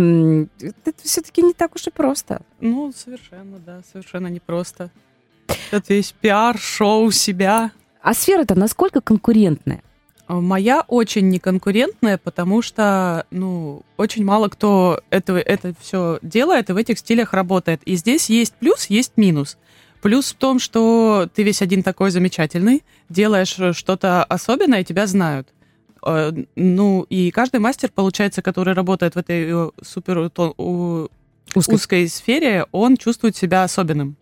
это 0.84 0.96
все-таки 1.02 1.42
не 1.42 1.52
так 1.52 1.74
уж 1.76 1.86
и 1.86 1.91
просто. 1.92 2.42
Ну, 2.60 2.92
совершенно, 2.96 3.58
да, 3.58 3.82
совершенно 3.90 4.26
непросто. 4.28 4.90
Этот 5.70 5.88
весь 5.88 6.12
пиар, 6.12 6.58
шоу 6.58 7.10
себя. 7.10 7.72
А 8.02 8.14
сфера-то 8.14 8.54
насколько 8.54 9.00
конкурентная? 9.00 9.82
А 10.26 10.40
Моя 10.40 10.84
очень 10.88 11.28
неконкурентная, 11.28 12.16
потому 12.18 12.62
что, 12.62 13.26
ну, 13.30 13.82
очень 13.96 14.24
мало 14.24 14.48
кто 14.48 15.00
это, 15.10 15.34
это 15.36 15.74
все 15.80 16.18
делает 16.22 16.70
и 16.70 16.72
в 16.72 16.76
этих 16.76 16.98
стилях 16.98 17.32
работает. 17.32 17.82
И 17.84 17.96
здесь 17.96 18.30
есть 18.30 18.54
плюс, 18.54 18.86
есть 18.86 19.12
минус. 19.16 19.58
Плюс 20.00 20.32
в 20.32 20.36
том, 20.36 20.58
что 20.58 21.28
ты 21.32 21.42
весь 21.42 21.62
один 21.62 21.82
такой 21.82 22.10
замечательный, 22.10 22.82
делаешь 23.08 23.56
э, 23.58 23.72
что-то 23.72 24.24
особенное, 24.24 24.80
и 24.80 24.84
тебя 24.84 25.06
знают. 25.06 25.48
Э, 26.04 26.32
Ну, 26.56 27.06
и 27.08 27.30
каждый 27.30 27.60
мастер, 27.60 27.90
получается, 27.94 28.42
который 28.42 28.74
работает 28.74 29.14
в 29.14 29.18
этой 29.18 29.44
э, 29.48 29.70
супер 29.82 30.18
у- 30.18 31.08
Узкой. 31.54 31.74
узкой 31.74 32.08
сфере, 32.08 32.66
он 32.72 32.96
чувствует 32.96 33.36
себя 33.36 33.64
особенным. 33.64 34.16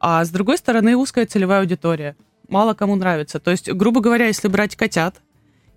А 0.00 0.24
с 0.24 0.30
другой 0.30 0.58
стороны, 0.58 0.96
узкая 0.96 1.26
целевая 1.26 1.60
аудитория. 1.60 2.16
Мало 2.48 2.74
кому 2.74 2.96
нравится. 2.96 3.40
То 3.40 3.50
есть, 3.50 3.70
грубо 3.70 4.00
говоря, 4.00 4.26
если 4.26 4.48
брать 4.48 4.76
котят, 4.76 5.20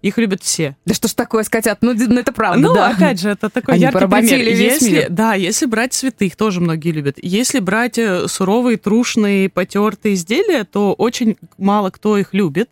их 0.02 0.18
любят 0.18 0.44
все. 0.44 0.78
Да 0.86 0.94
что 0.94 1.08
ж 1.08 1.14
такое 1.14 1.44
с 1.44 1.50
котят? 1.50 1.80
Ну, 1.82 1.94
ну, 1.94 2.20
это 2.20 2.32
правда, 2.32 2.60
ну, 2.60 2.74
да. 2.74 2.90
опять 2.90 3.20
же, 3.20 3.30
это 3.30 3.50
такой 3.50 3.76
Они 3.76 3.84
яркий 3.84 4.08
пример. 4.08 4.40
Если, 4.40 4.92
мир. 4.92 5.08
да, 5.10 5.34
если 5.34 5.66
брать 5.66 5.94
святых, 5.94 6.36
тоже 6.38 6.62
многие 6.62 6.92
любят. 6.92 7.18
Если 7.22 7.60
брать 7.60 7.98
э, 7.98 8.28
суровые, 8.28 8.78
трушные, 8.78 9.50
потертые 9.50 10.14
изделия, 10.14 10.64
то 10.64 10.94
очень 10.94 11.38
мало 11.58 11.90
кто 11.90 12.18
их 12.18 12.34
любит. 12.34 12.70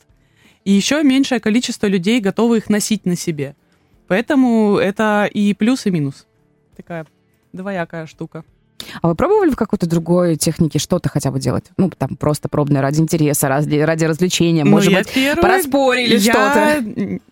И 0.64 0.72
еще 0.72 1.04
меньшее 1.04 1.40
количество 1.40 1.88
людей 1.88 2.20
готовы 2.22 2.58
их 2.58 2.70
носить 2.70 3.06
на 3.06 3.18
себе. 3.18 3.56
Поэтому 4.08 4.78
это 4.78 5.30
и 5.32 5.54
плюс, 5.54 5.86
и 5.86 5.92
минус. 5.92 6.26
Такая 6.78 7.06
двоякая 7.54 8.06
штука. 8.08 8.44
А 9.01 9.08
вы 9.08 9.16
пробовали 9.16 9.50
в 9.50 9.56
какой-то 9.56 9.89
другой 9.89 10.36
технике 10.36 10.77
что-то 10.77 11.10
хотя 11.10 11.32
бы 11.32 11.39
делать? 11.39 11.66
Ну, 11.77 11.89
там 11.89 12.16
просто 12.16 12.48
пробное 12.48 12.82
ради 12.82 13.00
интереса, 13.01 13.48
ради, 13.50 13.75
ради 13.77 14.06
развлечения, 14.06 14.63
Ну, 14.63 14.70
может 14.72 14.92
я 14.92 15.00
быть, 15.00 15.12
первый- 15.12 15.42
пораспорили 15.42 16.18
я- 16.18 16.32
что-то? 16.32 16.82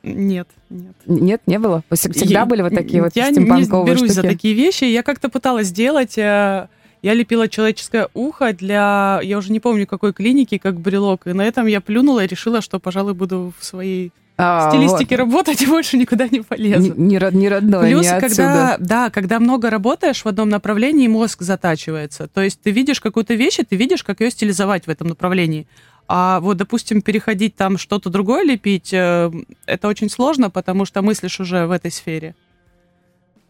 Нет, 0.04 0.48
нет. 0.70 0.96
Нет, 1.06 1.42
не 1.46 1.60
было? 1.60 1.84
Всегда 1.92 2.40
Я- 2.42 2.46
были 2.48 2.64
вот 2.64 2.74
такие 2.74 3.04
вот 3.04 3.12
Я 3.16 3.30
не 3.30 3.36
стимпанковые 3.36 3.96
берусь 3.96 4.12
за 4.12 4.24
такие 4.24 4.56
вещи. 4.56 4.86
Я 4.86 5.04
как-то 5.04 5.30
пыталась 5.30 5.68
сделать... 5.68 6.18
э, 6.18 6.68
Я 7.04 7.14
лепила 7.14 7.48
человеческое 7.48 8.10
ухо 8.16 8.52
для... 8.52 9.20
Я 9.22 9.38
уже 9.38 9.52
не 9.52 9.60
помню, 9.60 9.86
какой 9.86 10.12
клиники, 10.12 10.58
как 10.58 10.80
брелок. 10.80 11.28
И 11.28 11.34
на 11.34 11.44
этом 11.46 11.68
я 11.68 11.80
плюнула 11.80 12.24
и 12.24 12.28
решила, 12.28 12.62
что, 12.62 12.80
пожалуй, 12.80 13.14
буду 13.14 13.54
в 13.60 13.64
своей 13.64 14.12
А, 14.38 14.70
стилистике 14.70 15.16
вот. 15.16 15.24
работать 15.24 15.62
и 15.62 15.66
больше 15.68 15.98
никуда 15.98 16.28
не 16.28 16.40
Не, 16.40 16.44
полезу. 16.44 16.94
не 16.96 17.18
род- 17.18 17.34
не 17.34 17.48
родное, 17.48 17.88
Плюс, 17.90 18.02
не 18.04 18.10
отсюда. 18.10 18.28
когда, 18.28 18.78
да, 18.80 19.10
когда 19.10 19.40
много 19.40 19.70
работаешь 19.70 20.24
в 20.24 20.28
одном 20.28 20.50
направлении, 20.50 21.08
мозг 21.08 21.42
затачивается. 21.42 22.28
То 22.28 22.42
есть 22.42 22.60
ты 22.62 22.72
видишь 22.72 23.00
какую-то 23.00 23.34
вещь, 23.36 23.60
и 23.60 23.64
ты 23.64 23.76
видишь, 23.78 24.04
как 24.04 24.20
ее 24.20 24.32
стилизовать 24.32 24.88
в 24.88 24.90
этом 24.90 25.08
направлении. 25.08 25.68
А 26.08 26.40
вот, 26.42 26.58
допустим, 26.58 27.02
переходить 27.02 27.56
там 27.56 27.78
что-то 27.78 28.10
другое 28.10 28.44
лепить, 28.44 28.94
э, 28.94 29.32
это 29.66 29.88
очень 29.88 30.10
сложно, 30.10 30.50
потому 30.50 30.86
что 30.86 31.02
мыслишь 31.02 31.40
уже 31.40 31.66
в 31.66 31.72
этой 31.72 31.90
сфере. 31.92 32.36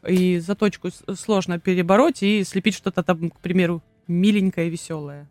И 0.07 0.37
заточку 0.39 0.89
сложно 1.17 1.59
перебороть 1.59 2.21
и 2.21 2.43
слепить 2.43 2.75
что-то 2.75 3.01
там, 3.01 3.31
к 3.31 3.39
примеру, 3.39 3.81
миленькое, 4.07 4.69
веселое. 4.69 5.27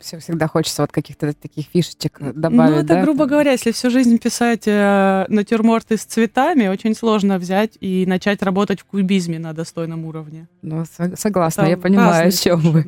Все 0.00 0.18
всегда 0.20 0.46
хочется 0.46 0.82
вот 0.82 0.92
каких-то 0.92 1.32
таких 1.32 1.66
фишечек 1.72 2.18
добавить, 2.20 2.70
ну, 2.72 2.76
это, 2.78 2.86
да? 2.94 3.02
грубо 3.02 3.26
говоря, 3.26 3.50
если 3.52 3.72
всю 3.72 3.90
жизнь 3.90 4.16
писать 4.18 4.62
э, 4.66 5.24
натюрморты 5.28 5.96
с 5.96 6.04
цветами, 6.04 6.68
очень 6.68 6.94
сложно 6.94 7.36
взять 7.38 7.72
и 7.80 8.06
начать 8.06 8.40
работать 8.44 8.80
в 8.80 8.84
кубизме 8.84 9.40
на 9.40 9.52
достойном 9.54 10.04
уровне. 10.04 10.46
Ну, 10.62 10.84
со- 10.84 11.16
согласна, 11.16 11.62
Это 11.62 11.70
я 11.70 11.76
понимаю, 11.76 12.28
о 12.28 12.30
чем 12.30 12.60
вы. 12.60 12.86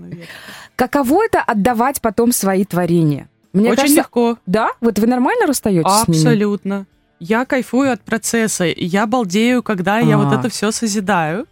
Каково 0.77 1.25
это 1.25 1.41
отдавать 1.43 2.01
потом 2.01 2.31
свои 2.33 2.65
творения? 2.65 3.29
Мне 3.53 3.71
Очень 3.71 3.77
кажется, 3.77 3.97
легко. 3.97 4.39
да? 4.47 4.71
Вот 4.81 5.01
вы 5.01 5.09
нормально 5.09 5.47
расстаетесь 5.49 5.91
с 5.91 6.07
ними? 6.09 6.19
Абсолютно. 6.19 6.87
Я 7.19 7.45
кайфую 7.45 7.93
от 7.93 8.01
процесса, 8.03 8.65
я 8.65 9.07
балдею, 9.09 9.63
когда 9.65 9.99
я 9.99 10.17
вот 10.17 10.33
А. 10.33 10.39
это 10.39 10.49
все 10.49 10.71
созидаю. 10.71 11.47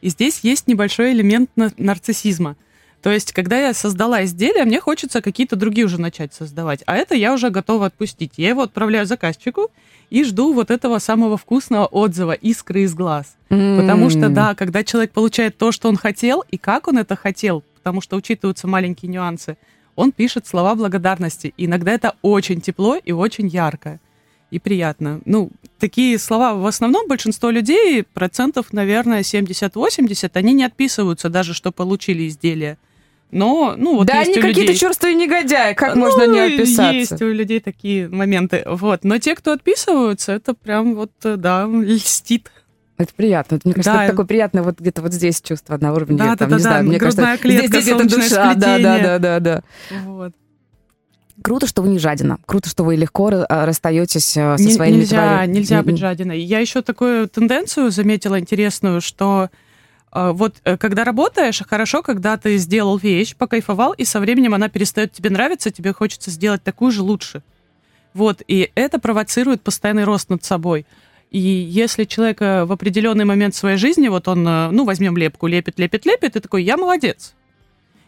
И 0.00 0.08
здесь 0.08 0.40
есть 0.44 0.68
небольшой 0.68 1.12
элемент 1.12 1.50
на- 1.56 1.72
нарциссизма. 1.76 2.54
То 3.02 3.10
есть, 3.10 3.32
когда 3.32 3.58
я 3.58 3.72
создала 3.72 4.24
изделие, 4.24 4.64
мне 4.64 4.78
хочется 4.78 5.22
какие-то 5.22 5.56
другие 5.56 5.86
уже 5.86 5.98
начать 5.98 6.34
создавать. 6.34 6.82
А 6.86 6.96
это 6.96 7.14
я 7.14 7.32
уже 7.32 7.50
готова 7.50 7.86
отпустить. 7.86 8.32
Я 8.36 8.50
его 8.50 8.62
отправляю 8.62 9.06
заказчику 9.06 9.70
и 10.10 10.22
жду 10.24 10.52
вот 10.52 10.70
этого 10.70 10.98
самого 10.98 11.38
вкусного 11.38 11.86
отзыва, 11.86 12.32
искры 12.32 12.82
из 12.82 12.94
глаз. 12.94 13.36
Потому 13.48 14.10
что, 14.10 14.28
да, 14.28 14.54
когда 14.54 14.84
человек 14.84 15.12
получает 15.12 15.56
то, 15.56 15.72
что 15.72 15.88
он 15.88 15.96
хотел, 15.96 16.44
и 16.50 16.58
как 16.58 16.88
он 16.88 16.98
это 16.98 17.16
хотел, 17.16 17.64
потому 17.76 18.00
что 18.02 18.16
учитываются 18.16 18.68
маленькие 18.68 19.10
нюансы, 19.10 19.56
он 19.96 20.12
пишет 20.12 20.46
слова 20.46 20.74
благодарности. 20.74 21.54
И 21.56 21.66
иногда 21.66 21.92
это 21.92 22.14
очень 22.22 22.60
тепло 22.60 22.96
и 22.96 23.12
очень 23.12 23.48
ярко. 23.48 23.98
И 24.50 24.58
приятно. 24.58 25.20
Ну, 25.24 25.50
такие 25.78 26.18
слова 26.18 26.54
в 26.54 26.66
основном 26.66 27.06
большинство 27.08 27.50
людей, 27.50 28.02
процентов, 28.02 28.72
наверное, 28.72 29.20
70-80, 29.20 30.30
они 30.34 30.52
не 30.52 30.64
отписываются 30.64 31.28
даже, 31.28 31.54
что 31.54 31.70
получили 31.70 32.26
изделие. 32.26 32.76
Но, 33.30 33.74
ну, 33.76 33.96
вот 33.96 34.06
да, 34.06 34.18
есть 34.20 34.30
они 34.30 34.38
у 34.38 34.42
какие-то 34.42 34.72
людей... 34.72 34.76
черствые 34.76 35.14
негодяи, 35.14 35.74
как 35.74 35.94
Ну, 35.94 36.00
можно 36.02 36.26
не 36.26 36.40
отписаться? 36.40 36.92
Есть 36.92 37.22
у 37.22 37.26
людей 37.32 37.60
такие 37.60 38.08
моменты. 38.08 38.64
Вот. 38.66 39.04
Но 39.04 39.18
те, 39.18 39.34
кто 39.36 39.52
отписываются, 39.52 40.32
это 40.32 40.54
прям 40.54 40.94
вот, 40.96 41.12
э, 41.24 41.36
да, 41.36 41.66
льстит. 41.66 42.50
Это 42.98 43.14
приятно. 43.14 43.58
Мне 43.64 43.72
кажется, 43.74 43.92
Да. 43.92 44.04
это 44.04 44.12
такое 44.12 44.26
приятное 44.26 44.62
вот 44.62 44.78
где-то 44.80 45.00
вот 45.00 45.12
здесь 45.12 45.40
чувство 45.40 45.78
на 45.80 45.92
уровне, 45.94 46.18
Да, 46.18 46.36
там, 46.36 46.36
да, 46.36 46.44
не 46.46 46.50
да, 46.50 46.58
знаю, 46.58 46.84
да, 46.84 46.88
мне 46.88 46.98
грудная 46.98 47.24
кажется, 47.24 47.42
клетка, 47.42 47.80
здесь 47.80 47.88
солнечное 47.94 48.22
душа, 48.22 48.34
да, 48.36 48.54
да, 48.54 48.74
сплетение. 48.74 49.02
да, 49.02 49.18
да, 49.18 49.40
да. 49.40 49.62
Вот. 50.04 50.32
Круто, 51.42 51.66
что 51.66 51.80
вы 51.82 51.88
не 51.88 51.98
жадина. 51.98 52.38
Круто, 52.44 52.68
что 52.68 52.84
вы 52.84 52.96
легко 52.96 53.30
а, 53.48 53.64
расстаетесь 53.64 54.36
э, 54.36 54.56
со 54.58 54.62
Не- 54.62 54.72
своими 54.72 54.96
нельзя, 54.98 55.46
нельзя 55.46 55.82
быть 55.82 55.96
жадиной. 55.96 56.40
Я 56.40 56.58
еще 56.58 56.82
такую 56.82 57.28
тенденцию 57.28 57.90
заметила 57.90 58.38
интересную, 58.38 59.00
что 59.00 59.48
Вот 60.12 60.56
э, 60.64 60.76
когда 60.76 61.04
работаешь, 61.04 61.62
хорошо, 61.68 62.02
когда 62.02 62.36
ты 62.36 62.56
сделал 62.56 62.96
вещь, 62.98 63.36
покайфовал, 63.36 63.92
и 63.92 64.04
со 64.04 64.18
временем 64.18 64.54
она 64.54 64.68
перестает 64.68 65.12
тебе 65.12 65.30
нравиться, 65.30 65.70
тебе 65.70 65.92
хочется 65.92 66.30
сделать 66.30 66.62
такую 66.64 66.90
же 66.90 67.02
лучше. 67.02 67.42
Вот, 68.12 68.42
и 68.48 68.72
это 68.74 68.98
провоцирует 68.98 69.62
постоянный 69.62 70.04
рост 70.04 70.28
над 70.30 70.42
собой. 70.42 70.84
И 71.30 71.38
если 71.38 72.04
человек 72.04 72.40
в 72.40 72.72
определенный 72.72 73.24
момент 73.24 73.54
своей 73.54 73.76
жизни, 73.76 74.08
вот 74.08 74.26
он, 74.26 74.46
э, 74.46 74.70
ну, 74.70 74.84
возьмем 74.84 75.16
лепку, 75.16 75.46
лепит, 75.46 75.78
лепит, 75.78 76.04
лепит, 76.04 76.34
и 76.34 76.40
такой, 76.40 76.64
я 76.64 76.76
молодец, 76.76 77.34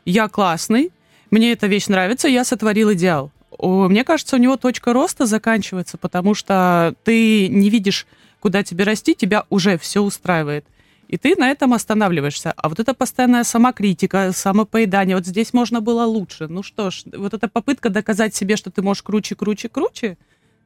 я 0.05 0.29
классный, 0.29 0.91
мне 1.31 1.53
эта 1.53 1.69
вещь 1.69 1.87
нравится, 1.87 2.27
я 2.27 2.45
сотворил 2.45 2.93
идеал. 2.93 3.31
Мне 3.59 4.03
кажется, 4.03 4.37
у 4.37 4.39
него 4.39 4.57
точка 4.57 4.93
роста 4.93 5.25
заканчивается, 5.25 5.99
потому 5.99 6.35
что 6.35 6.95
ты 7.05 7.47
не 7.49 7.71
видишь, 7.71 8.07
куда 8.41 8.65
тебе 8.65 8.85
расти, 8.85 9.15
тебя 9.15 9.45
уже 9.51 9.79
все 9.79 10.01
устраивает. 10.01 10.65
И 11.12 11.19
ты 11.19 11.37
на 11.37 11.50
этом 11.50 11.75
останавливаешься. 11.75 12.54
А 12.57 12.71
вот 12.71 12.81
эта 12.81 12.95
постоянная 12.95 13.45
самокритика, 13.45 14.33
самопоедание, 14.33 15.14
вот 15.14 15.26
здесь 15.26 15.52
можно 15.52 15.83
было 15.83 16.04
лучше. 16.04 16.49
Ну 16.49 16.62
что 16.62 16.90
ж, 16.90 17.02
вот 17.14 17.35
эта 17.35 17.49
попытка 17.49 17.90
доказать 17.90 18.35
себе, 18.35 18.57
что 18.57 18.71
ты 18.71 18.81
можешь 18.81 19.02
круче, 19.02 19.35
круче, 19.35 19.69
круче, 19.69 20.16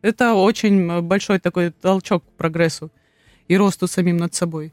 это 0.02 0.34
очень 0.34 1.02
большой 1.02 1.40
такой 1.40 1.72
толчок 1.72 2.22
к 2.22 2.36
прогрессу 2.36 2.92
и 3.48 3.56
росту 3.56 3.88
самим 3.88 4.18
над 4.18 4.34
собой. 4.34 4.72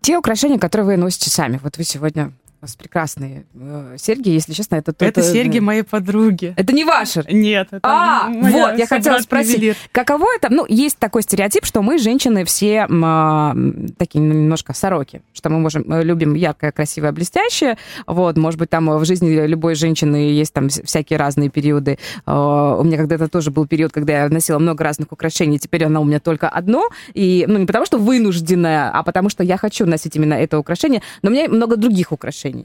Те 0.00 0.16
украшения, 0.16 0.58
которые 0.58 0.86
вы 0.86 0.96
носите 0.96 1.28
сами. 1.28 1.60
Вот 1.62 1.76
вы 1.76 1.84
сегодня 1.84 2.32
у 2.60 2.64
вас 2.64 2.74
прекрасные 2.76 3.44
э, 3.54 3.96
серьги, 3.98 4.30
если 4.30 4.52
честно, 4.54 4.76
это... 4.76 4.92
Это 4.98 5.20
то- 5.20 5.22
серьги 5.22 5.58
моей 5.58 5.82
подруги. 5.82 6.54
Это 6.56 6.72
не 6.72 6.84
ваши. 6.84 7.24
Нет, 7.30 7.68
это 7.70 7.80
А, 7.82 8.28
вот, 8.30 8.78
я 8.78 8.86
хотела 8.86 9.18
спросить, 9.18 9.52
собрат-ювелир. 9.52 9.76
каково 9.92 10.26
это? 10.36 10.48
Ну, 10.50 10.64
есть 10.66 10.98
такой 10.98 11.22
стереотип, 11.22 11.64
что 11.66 11.82
мы, 11.82 11.98
женщины, 11.98 12.44
все 12.44 12.86
м, 12.88 13.88
такие 13.98 14.20
немножко 14.20 14.72
сороки, 14.74 15.20
что 15.34 15.50
мы 15.50 15.58
можем, 15.58 15.90
э, 15.92 16.02
любим 16.02 16.34
яркое, 16.34 16.72
красивое, 16.72 17.12
блестящее. 17.12 17.76
Вот, 18.06 18.36
может 18.38 18.58
быть, 18.58 18.70
там 18.70 18.88
э, 18.90 18.98
в 18.98 19.04
жизни 19.04 19.46
любой 19.46 19.74
женщины 19.74 20.16
есть 20.16 20.52
там 20.54 20.66
вс- 20.68 20.84
всякие 20.84 21.18
разные 21.18 21.50
периоды. 21.50 21.98
Э, 22.26 22.76
У 22.78 22.84
меня 22.84 22.96
когда-то 22.96 23.28
тоже 23.28 23.50
был 23.50 23.66
период, 23.66 23.92
когда 23.92 24.22
я 24.24 24.28
носила 24.30 24.58
много 24.58 24.82
разных 24.82 25.12
украшений, 25.12 25.58
теперь 25.58 25.84
оно 25.84 26.00
у 26.00 26.04
меня 26.04 26.20
только 26.20 26.48
одно. 26.48 26.88
И, 27.12 27.44
ну, 27.48 27.58
не 27.58 27.66
потому 27.66 27.84
что 27.84 27.98
вынужденное, 27.98 28.90
а 28.90 29.02
потому 29.02 29.28
что 29.28 29.44
я 29.44 29.58
хочу 29.58 29.84
носить 29.86 30.16
именно 30.16 30.34
это 30.34 30.58
украшение, 30.58 31.02
но 31.22 31.30
у 31.30 31.32
меня 31.34 31.48
много 31.48 31.76
других 31.76 32.12
украшений. 32.12 32.55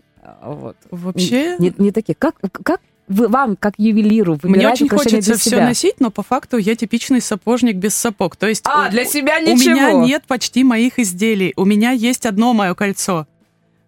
Вот. 0.43 0.77
Вообще, 0.91 1.55
Не, 1.59 1.73
не 1.77 1.91
такие. 1.91 2.15
Как, 2.15 2.35
как 2.63 2.81
вы, 3.07 3.27
вам, 3.27 3.55
как 3.55 3.73
ювелиру, 3.77 4.39
мне 4.43 4.69
очень 4.69 4.87
хочется 4.87 5.37
все 5.37 5.57
носить, 5.61 5.95
но 5.99 6.11
по 6.11 6.23
факту 6.23 6.57
я 6.57 6.75
типичный 6.75 7.21
сапожник 7.21 7.75
без 7.75 7.95
сапог. 7.95 8.35
То 8.35 8.47
есть 8.47 8.63
А, 8.65 8.87
у- 8.87 8.91
для 8.91 9.05
себя 9.05 9.39
у 9.39 9.43
ничего. 9.43 9.73
меня 9.75 9.91
нет 9.93 10.23
почти 10.27 10.63
моих 10.63 10.99
изделий. 10.99 11.53
У 11.57 11.65
меня 11.65 11.91
есть 11.91 12.25
одно 12.25 12.53
мое 12.53 12.73
кольцо. 12.75 13.27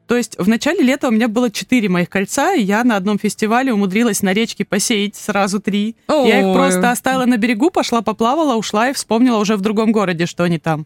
То 0.08 0.18
есть 0.18 0.38
в 0.38 0.50
начале 0.50 0.82
лета 0.84 1.08
у 1.08 1.12
меня 1.12 1.30
было 1.30 1.50
четыре 1.50 1.88
моих 1.88 2.10
кольца, 2.10 2.54
и 2.54 2.62
я 2.62 2.84
на 2.84 2.98
одном 2.98 3.18
фестивале 3.18 3.72
умудрилась 3.74 4.22
на 4.22 4.34
речке 4.34 4.66
посеять 4.66 5.16
сразу 5.16 5.62
три. 5.62 5.96
Я 6.10 6.42
их 6.42 6.54
просто 6.54 6.92
оставила 6.92 7.26
на 7.26 7.38
берегу, 7.38 7.70
пошла 7.70 8.02
поплавала, 8.02 8.56
ушла 8.56 8.90
и 8.90 8.94
вспомнила 8.94 9.38
уже 9.38 9.56
в 9.56 9.62
другом 9.62 9.92
городе, 9.94 10.26
что 10.26 10.44
они 10.44 10.60
там. 10.60 10.86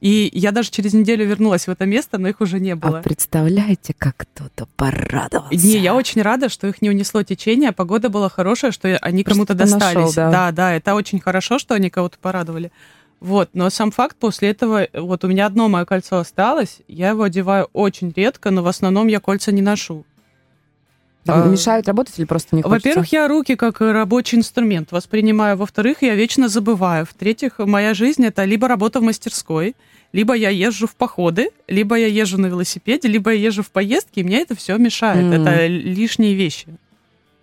И 0.00 0.30
я 0.32 0.52
даже 0.52 0.70
через 0.70 0.94
неделю 0.94 1.26
вернулась 1.26 1.66
в 1.66 1.70
это 1.70 1.84
место, 1.84 2.18
но 2.18 2.28
их 2.28 2.40
уже 2.40 2.60
не 2.60 2.70
А 2.70 2.76
было. 2.76 3.00
представляете, 3.02 3.94
как 3.96 4.16
кто-то 4.16 4.66
порадовался? 4.76 5.66
Не, 5.66 5.78
я 5.78 5.94
очень 5.94 6.22
рада, 6.22 6.48
что 6.48 6.68
их 6.68 6.80
не 6.82 6.90
унесло 6.90 7.22
течение, 7.22 7.70
а 7.70 7.72
погода 7.72 8.08
была 8.08 8.28
хорошая, 8.28 8.70
что 8.70 8.96
они 8.98 9.24
кому-то 9.24 9.54
достались. 9.54 9.94
нашел, 9.96 10.12
да. 10.14 10.30
да, 10.30 10.52
да, 10.52 10.74
это 10.74 10.94
очень 10.94 11.18
хорошо, 11.20 11.58
что 11.58 11.74
они 11.74 11.90
кого-то 11.90 12.18
порадовали. 12.20 12.70
Вот, 13.20 13.50
но 13.54 13.68
сам 13.70 13.90
факт 13.90 14.16
после 14.16 14.50
этого, 14.50 14.86
вот 14.92 15.24
у 15.24 15.28
меня 15.28 15.46
одно 15.46 15.68
мое 15.68 15.84
кольцо 15.84 16.18
осталось, 16.18 16.78
я 16.86 17.10
его 17.10 17.24
одеваю 17.24 17.68
очень 17.72 18.12
редко, 18.14 18.50
но 18.50 18.62
в 18.62 18.68
основном 18.68 19.08
я 19.08 19.18
кольца 19.18 19.50
не 19.50 19.62
ношу. 19.62 20.04
Там 21.24 21.42
А, 21.42 21.46
мешают 21.46 21.86
работать 21.86 22.18
или 22.18 22.24
просто 22.24 22.56
не 22.56 22.62
хочется? 22.62 22.88
Во-первых, 22.88 23.12
я 23.12 23.28
руки 23.28 23.54
как 23.56 23.80
рабочий 23.80 24.38
инструмент 24.38 24.92
воспринимаю. 24.92 25.56
Во-вторых, 25.56 25.98
я 26.02 26.14
вечно 26.14 26.48
забываю. 26.48 27.04
В-третьих, 27.04 27.58
моя 27.58 27.92
жизнь 27.94 28.24
это 28.24 28.44
либо 28.44 28.66
работа 28.68 29.00
в 29.00 29.02
мастерской, 29.02 29.74
либо 30.12 30.34
я 30.34 30.48
езжу 30.48 30.86
в 30.86 30.94
походы, 30.94 31.50
либо 31.66 31.96
я 31.96 32.06
езжу 32.06 32.38
на 32.38 32.46
велосипеде, 32.46 33.08
либо 33.08 33.30
я 33.32 33.48
езжу 33.48 33.62
в 33.62 33.70
поездки, 33.70 34.20
и 34.20 34.24
мне 34.24 34.40
это 34.40 34.54
все 34.54 34.78
мешает. 34.78 35.22
М. 35.22 35.32
Это 35.32 35.66
лишние 35.66 36.34
вещи. 36.34 36.68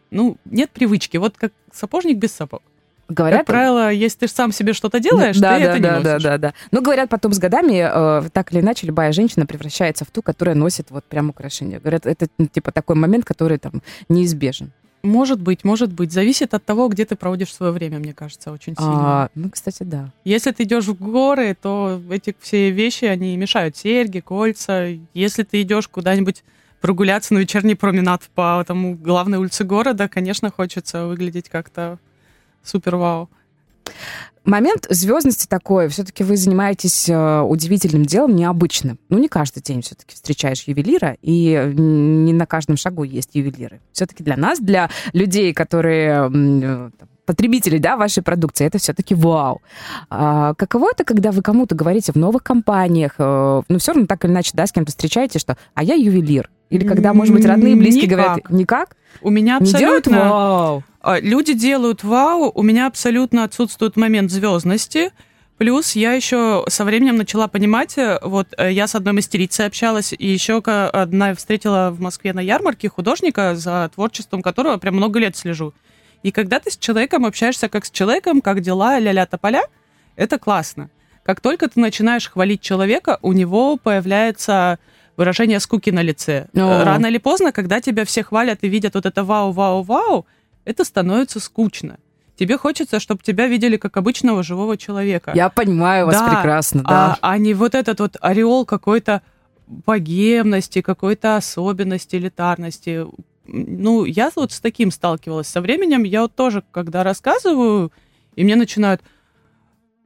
Ну, 0.09 0.37
нет 0.45 0.71
привычки. 0.71 1.17
Вот 1.17 1.35
как 1.37 1.51
сапожник 1.71 2.17
без 2.17 2.31
сапог. 2.31 2.61
Говорят, 3.07 3.41
Как 3.41 3.47
правило, 3.47 3.91
если 3.91 4.19
ты 4.19 4.27
сам 4.27 4.51
себе 4.51 4.73
что-то 4.73 4.99
делаешь, 4.99 5.37
да, 5.37 5.57
ты 5.57 5.63
да, 5.63 5.69
это 5.69 5.79
да, 5.81 5.97
не 5.97 6.03
да, 6.03 6.13
носишь. 6.13 6.23
да, 6.23 6.37
да. 6.37 6.53
Ну, 6.71 6.81
говорят, 6.81 7.09
потом 7.09 7.33
с 7.33 7.39
годами, 7.39 7.87
э, 7.87 8.29
так 8.33 8.51
или 8.51 8.61
иначе, 8.61 8.87
любая 8.87 9.11
женщина 9.11 9.45
превращается 9.45 10.05
в 10.05 10.11
ту, 10.11 10.23
которая 10.23 10.55
носит 10.55 10.89
вот 10.89 11.03
прям 11.05 11.29
украшения. 11.29 11.79
Говорят, 11.79 12.07
это 12.07 12.27
ну, 12.39 12.47
типа 12.47 12.71
такой 12.71 12.95
момент, 12.95 13.23
который 13.23 13.59
там 13.59 13.83
неизбежен. 14.09 14.71
Может 15.03 15.39
быть, 15.39 15.63
может 15.63 15.93
быть. 15.93 16.11
Зависит 16.11 16.55
от 16.55 16.65
того, 16.65 16.87
где 16.87 17.05
ты 17.05 17.15
проводишь 17.15 17.53
свое 17.53 17.71
время, 17.71 17.99
мне 17.99 18.13
кажется, 18.13 18.51
очень 18.51 18.75
сильно. 18.75 19.25
А, 19.25 19.29
ну, 19.35 19.51
кстати, 19.51 19.83
да. 19.83 20.11
Если 20.23 20.51
ты 20.51 20.63
идешь 20.63 20.85
в 20.85 20.95
горы, 20.95 21.55
то 21.61 22.01
эти 22.09 22.35
все 22.39 22.71
вещи, 22.71 23.05
они 23.05 23.37
мешают 23.37 23.77
серьги, 23.77 24.19
кольца. 24.19 24.87
Если 25.13 25.43
ты 25.43 25.61
идешь 25.61 25.87
куда-нибудь 25.87 26.43
прогуляться 26.81 27.35
на 27.35 27.39
вечерний 27.39 27.75
променад 27.75 28.23
по 28.33 28.63
тому 28.67 28.95
главной 28.95 29.37
улице 29.37 29.63
города, 29.63 30.07
конечно, 30.07 30.49
хочется 30.49 31.05
выглядеть 31.05 31.49
как-то 31.49 31.99
супер 32.65 32.95
вау. 32.95 33.29
Момент 34.45 34.85
звездности 34.89 35.47
такой. 35.47 35.87
Все-таки 35.87 36.23
вы 36.23 36.37
занимаетесь 36.37 37.09
э, 37.09 37.41
удивительным 37.41 38.05
делом, 38.05 38.35
необычным. 38.35 38.99
Ну, 39.09 39.17
не 39.17 39.27
каждый 39.27 39.61
день 39.61 39.81
все-таки 39.81 40.13
встречаешь 40.13 40.63
ювелира, 40.67 41.17
и 41.23 41.73
не 41.75 42.31
на 42.31 42.45
каждом 42.45 42.77
шагу 42.77 43.03
есть 43.03 43.31
ювелиры. 43.33 43.81
Все-таки 43.91 44.23
для 44.23 44.37
нас, 44.37 44.59
для 44.59 44.91
людей, 45.13 45.51
которые 45.51 46.29
э, 46.31 46.89
там, 46.99 47.09
потребителей 47.25 47.79
да, 47.79 47.97
вашей 47.97 48.21
продукции, 48.21 48.67
это 48.67 48.77
все-таки 48.77 49.15
вау. 49.15 49.61
А, 50.09 50.53
каково 50.53 50.91
это, 50.91 51.03
когда 51.03 51.31
вы 51.31 51.41
кому-то 51.41 51.75
говорите 51.75 52.11
в 52.11 52.15
новых 52.15 52.43
компаниях, 52.43 53.15
э, 53.17 53.61
ну, 53.67 53.79
все 53.79 53.93
равно 53.93 54.05
так 54.05 54.23
или 54.25 54.31
иначе, 54.31 54.51
да, 54.53 54.67
с 54.67 54.71
кем-то 54.71 54.91
встречаетесь, 54.91 55.41
что 55.41 55.57
«а 55.73 55.83
я 55.83 55.95
ювелир». 55.95 56.49
Или 56.69 56.87
когда, 56.87 57.13
может 57.13 57.33
быть, 57.33 57.45
родные, 57.45 57.75
близкие 57.75 58.05
Никак. 58.05 58.17
говорят 58.17 58.49
«никак?» 58.49 58.97
У 59.21 59.29
меня 59.29 59.57
Не 59.59 59.71
делают 59.71 60.07
абсолютно... 60.07 60.29
«вау». 60.29 60.83
А, 61.01 61.19
Люди 61.19 61.53
делают 61.53 62.03
вау, 62.03 62.51
у 62.53 62.63
меня 62.63 62.87
абсолютно 62.87 63.43
отсутствует 63.43 63.95
момент 63.95 64.31
звездности. 64.31 65.11
Плюс 65.57 65.95
я 65.95 66.13
еще 66.13 66.65
со 66.67 66.83
временем 66.83 67.15
начала 67.15 67.47
понимать, 67.47 67.97
э, 67.97 68.19
вот 68.21 68.47
э, 68.57 68.73
я 68.73 68.87
с 68.87 68.95
одной 68.95 69.13
мастерицей 69.13 69.67
общалась, 69.67 70.13
и 70.17 70.27
еще 70.27 70.57
одна 70.57 71.33
встретила 71.33 71.91
в 71.91 72.01
Москве 72.01 72.33
на 72.33 72.41
ярмарке 72.41 72.89
художника, 72.89 73.55
за 73.55 73.89
творчеством 73.93 74.41
которого 74.41 74.77
прям 74.77 74.95
много 74.95 75.19
лет 75.19 75.37
слежу. 75.37 75.73
И 76.23 76.31
когда 76.31 76.59
ты 76.59 76.71
с 76.71 76.77
человеком 76.77 77.25
общаешься 77.25 77.69
как 77.69 77.85
с 77.85 77.91
человеком, 77.91 78.41
как 78.41 78.59
дела, 78.61 78.99
ля-ля 78.99 79.27
тополя, 79.27 79.63
это 80.15 80.39
классно. 80.39 80.89
Как 81.23 81.39
только 81.39 81.69
ты 81.69 81.79
начинаешь 81.79 82.29
хвалить 82.29 82.61
человека, 82.61 83.19
у 83.21 83.31
него 83.31 83.77
появляется 83.77 84.79
выражение 85.17 85.59
скуки 85.59 85.89
на 85.91 86.01
лице. 86.01 86.47
Э, 86.53 86.83
Рано 86.83 87.07
или 87.07 87.17
поздно, 87.17 87.51
когда 87.51 87.81
тебя 87.81 88.05
все 88.05 88.23
хвалят 88.23 88.59
и 88.61 88.69
видят 88.69 88.95
вот 88.95 89.05
это 89.05 89.23
вау-вау-вау, 89.23 90.25
это 90.65 90.83
становится 90.83 91.39
скучно. 91.39 91.97
Тебе 92.37 92.57
хочется, 92.57 92.99
чтобы 92.99 93.21
тебя 93.23 93.47
видели 93.47 93.77
как 93.77 93.95
обычного 93.97 94.43
живого 94.43 94.77
человека. 94.77 95.31
Я 95.35 95.49
понимаю 95.49 96.05
вас 96.05 96.19
Да, 96.19 96.27
прекрасно, 96.27 96.81
а, 96.85 96.89
да. 96.91 97.17
а 97.21 97.37
не 97.37 97.53
вот 97.53 97.75
этот 97.75 97.99
вот 97.99 98.17
ореол 98.19 98.65
какой-то 98.65 99.21
богемности, 99.67 100.81
какой-то 100.81 101.37
особенности, 101.37 102.17
элитарности. 102.17 103.05
Ну, 103.47 104.05
я 104.05 104.31
вот 104.35 104.51
с 104.51 104.59
таким 104.59 104.91
сталкивалась. 104.91 105.47
Со 105.47 105.61
временем 105.61 106.03
я 106.03 106.23
вот 106.23 106.35
тоже, 106.35 106.63
когда 106.71 107.03
рассказываю, 107.03 107.91
и 108.35 108.43
мне 108.43 108.55
начинают 108.55 109.01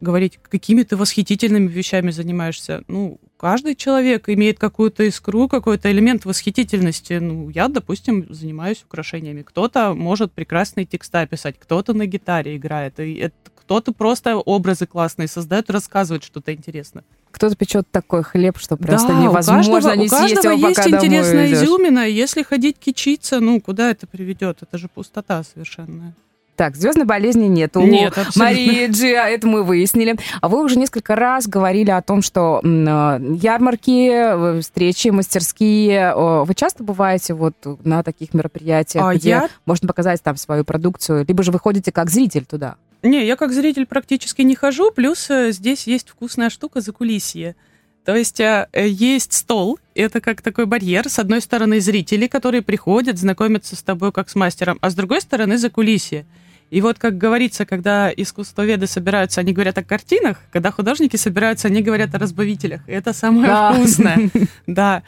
говорить, 0.01 0.39
какими 0.41 0.83
ты 0.83 0.95
восхитительными 0.95 1.67
вещами 1.67 2.11
занимаешься. 2.11 2.83
Ну, 2.87 3.19
каждый 3.37 3.75
человек 3.75 4.29
имеет 4.29 4.59
какую-то 4.59 5.03
искру, 5.03 5.47
какой-то 5.47 5.91
элемент 5.91 6.25
восхитительности. 6.25 7.13
Ну, 7.13 7.49
я, 7.49 7.67
допустим, 7.67 8.25
занимаюсь 8.29 8.83
украшениями. 8.83 9.41
Кто-то 9.41 9.93
может 9.93 10.31
прекрасные 10.31 10.85
текста 10.85 11.25
писать, 11.27 11.55
кто-то 11.59 11.93
на 11.93 12.05
гитаре 12.05 12.55
играет, 12.57 12.99
и 12.99 13.15
это- 13.15 13.35
кто-то 13.55 13.91
просто 13.93 14.35
образы 14.35 14.87
классные 14.87 15.27
создает, 15.27 15.69
рассказывает 15.69 16.23
что-то 16.23 16.53
интересное. 16.53 17.03
Кто-то 17.29 17.55
печет 17.55 17.87
такой 17.91 18.23
хлеб, 18.23 18.57
что 18.57 18.75
просто 18.77 19.09
да, 19.09 19.21
невозможно 19.21 19.71
у 19.71 19.75
каждого, 19.75 19.93
не 19.93 20.05
у 20.05 20.09
съесть 20.09 20.33
каждого 20.33 20.53
его, 20.53 20.67
есть 20.69 20.87
интересная 20.87 21.47
идешь. 21.47 21.61
изюмина. 21.61 22.07
Если 22.07 22.41
ходить 22.41 22.77
кичиться, 22.79 23.39
ну, 23.39 23.61
куда 23.61 23.91
это 23.91 24.07
приведет? 24.07 24.63
Это 24.63 24.79
же 24.79 24.87
пустота 24.87 25.43
совершенная. 25.43 26.15
Так, 26.59 26.75
звездной 26.75 27.05
болезни 27.05 27.45
нету. 27.45 27.79
Нет, 27.79 28.17
абсолютно. 28.17 28.43
Марии 28.43 28.87
Джи, 28.87 29.13
а 29.13 29.29
это 29.29 29.47
мы 29.47 29.63
выяснили. 29.63 30.17
А 30.41 30.49
вы 30.49 30.61
уже 30.61 30.77
несколько 30.77 31.15
раз 31.15 31.47
говорили 31.47 31.89
о 31.89 32.01
том, 32.01 32.21
что 32.21 32.59
э, 32.61 32.67
ярмарки, 32.67 34.09
э, 34.11 34.59
встречи, 34.59 35.07
мастерские. 35.07 36.11
э, 36.13 36.43
Вы 36.43 36.53
часто 36.55 36.83
бываете 36.83 37.33
вот 37.33 37.55
на 37.85 38.03
таких 38.03 38.33
мероприятиях, 38.33 39.05
А 39.05 39.15
где 39.15 39.29
я 39.29 39.49
можно 39.65 39.87
показать 39.87 40.21
там 40.21 40.35
свою 40.35 40.65
продукцию, 40.65 41.23
либо 41.25 41.43
же 41.43 41.53
вы 41.53 41.59
ходите 41.59 41.93
как 41.93 42.09
зритель 42.09 42.43
туда? 42.43 42.75
Не, 43.03 43.25
я 43.25 43.37
как 43.37 43.53
зритель 43.53 43.85
практически 43.85 44.41
не 44.41 44.55
хожу, 44.55 44.91
плюс 44.91 45.29
здесь 45.29 45.87
есть 45.87 46.09
вкусная 46.09 46.49
штука 46.49 46.81
за 46.81 46.91
кулисье. 46.91 47.55
То 48.03 48.17
есть 48.17 48.41
есть 48.73 49.31
стол, 49.31 49.79
это 49.95 50.19
как 50.19 50.41
такой 50.41 50.65
барьер. 50.65 51.07
С 51.07 51.19
одной 51.19 51.39
стороны 51.39 51.79
зрители, 51.79 52.27
которые 52.27 52.63
приходят, 52.63 53.17
знакомятся 53.17 53.77
с 53.77 53.81
тобой 53.81 54.11
как 54.11 54.29
с 54.29 54.35
мастером, 54.35 54.77
а 54.81 54.89
с 54.89 54.95
другой 54.95 55.21
стороны 55.21 55.57
за 55.57 55.69
кулисье. 55.69 56.25
И 56.69 56.81
вот, 56.81 56.99
как 56.99 57.17
говорится, 57.17 57.65
когда 57.65 58.11
искусствоведы 58.15 58.85
собираются, 58.85 59.41
они 59.41 59.53
говорят 59.53 59.77
о 59.77 59.83
картинах, 59.83 60.37
когда 60.51 60.71
художники 60.71 61.15
собираются, 61.15 61.67
они 61.67 61.81
говорят 61.81 62.13
о 62.13 62.19
разбавителях. 62.19 62.87
И 62.87 62.91
это 62.91 63.11
самое 63.13 63.47
Да. 63.47 63.73
вкусное. 63.73 64.29
Да. 64.67 65.03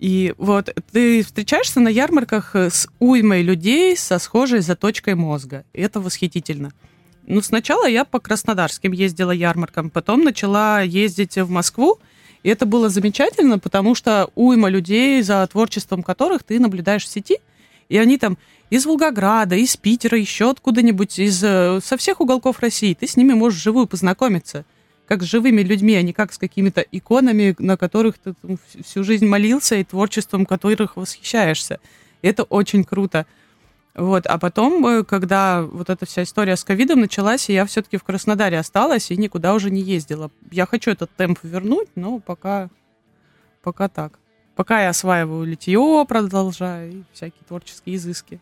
И 0.00 0.34
вот 0.38 0.74
ты 0.92 1.22
встречаешься 1.22 1.78
на 1.78 1.88
ярмарках 1.88 2.56
с 2.56 2.88
уймой 2.98 3.42
людей 3.42 3.96
со 3.96 4.18
схожей 4.18 4.60
заточкой 4.60 5.14
мозга. 5.14 5.64
И 5.74 5.80
это 5.82 6.00
восхитительно. 6.00 6.72
Ну, 7.26 7.42
сначала 7.42 7.86
я 7.86 8.04
по 8.04 8.18
краснодарским 8.18 8.92
ездила 8.92 9.30
ярмаркам, 9.30 9.90
потом 9.90 10.24
начала 10.24 10.80
ездить 10.80 11.36
в 11.36 11.50
Москву, 11.50 11.98
и 12.42 12.48
это 12.48 12.64
было 12.66 12.88
замечательно, 12.88 13.58
потому 13.58 13.94
что 13.94 14.30
уйма 14.34 14.70
людей, 14.70 15.22
за 15.22 15.46
творчеством 15.46 16.02
которых 16.02 16.42
ты 16.42 16.58
наблюдаешь 16.58 17.04
в 17.04 17.08
сети, 17.08 17.36
и 17.90 17.98
они 17.98 18.16
там 18.16 18.38
из 18.70 18.86
Волгограда, 18.86 19.56
из 19.56 19.76
Питера, 19.76 20.16
еще 20.16 20.50
откуда-нибудь, 20.50 21.18
из, 21.18 21.42
э, 21.42 21.80
со 21.82 21.96
всех 21.96 22.20
уголков 22.20 22.60
России. 22.60 22.94
Ты 22.94 23.08
с 23.08 23.16
ними 23.16 23.34
можешь 23.34 23.58
вживую 23.58 23.88
познакомиться, 23.88 24.64
как 25.06 25.22
с 25.22 25.26
живыми 25.26 25.60
людьми, 25.62 25.96
а 25.96 26.02
не 26.02 26.12
как 26.12 26.32
с 26.32 26.38
какими-то 26.38 26.80
иконами, 26.80 27.56
на 27.58 27.76
которых 27.76 28.16
ты 28.18 28.34
всю 28.84 29.02
жизнь 29.02 29.26
молился 29.26 29.74
и 29.74 29.84
творчеством 29.84 30.46
которых 30.46 30.96
восхищаешься. 30.96 31.80
Это 32.22 32.44
очень 32.44 32.84
круто. 32.84 33.26
Вот, 33.96 34.24
а 34.26 34.38
потом, 34.38 34.86
э, 34.86 35.02
когда 35.02 35.62
вот 35.62 35.90
эта 35.90 36.06
вся 36.06 36.22
история 36.22 36.54
с 36.54 36.62
ковидом 36.62 37.00
началась, 37.00 37.48
я 37.48 37.66
все-таки 37.66 37.96
в 37.96 38.04
Краснодаре 38.04 38.56
осталась 38.56 39.10
и 39.10 39.16
никуда 39.16 39.52
уже 39.52 39.68
не 39.72 39.80
ездила. 39.80 40.30
Я 40.52 40.64
хочу 40.64 40.92
этот 40.92 41.10
темп 41.16 41.40
вернуть, 41.42 41.88
но 41.96 42.20
пока, 42.20 42.70
пока 43.64 43.88
так. 43.88 44.19
Пока 44.60 44.82
я 44.82 44.90
осваиваю 44.90 45.46
литье, 45.46 46.04
продолжаю, 46.06 46.92
и 46.92 47.02
всякие 47.14 47.40
творческие 47.48 47.96
изыски. 47.96 48.40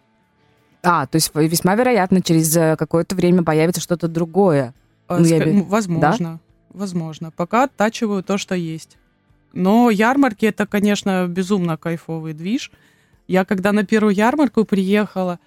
А, 0.83 1.07
то 1.07 1.14
есть 1.14 1.31
весьма 1.33 1.76
вероятно, 1.76 2.20
через 2.22 2.57
э, 2.57 2.74
какое-то 2.76 3.14
время 3.14 3.44
появится 3.44 3.81
что-то 3.81 4.09
другое. 4.09 4.74
А, 5.07 5.20
Ну, 5.20 5.24
я 5.26 5.37
м, 5.37 5.62
Возможно, 5.62 6.40
возможно. 6.70 7.31
Пока 7.31 7.62
оттачиваю 7.62 8.24
то, 8.24 8.37
что 8.37 8.57
есть. 8.57 8.98
Но 9.52 9.90
ярмарки 9.90 10.46
это, 10.46 10.66
конечно, 10.66 11.24
безумно 11.28 11.76
кайфовый 11.76 12.33
движ. 12.33 12.72
Я 13.28 13.44
когда 13.44 13.70
на 13.70 13.85
первую 13.87 14.12
ярмарку 14.12 14.64
приехала, 14.64 15.38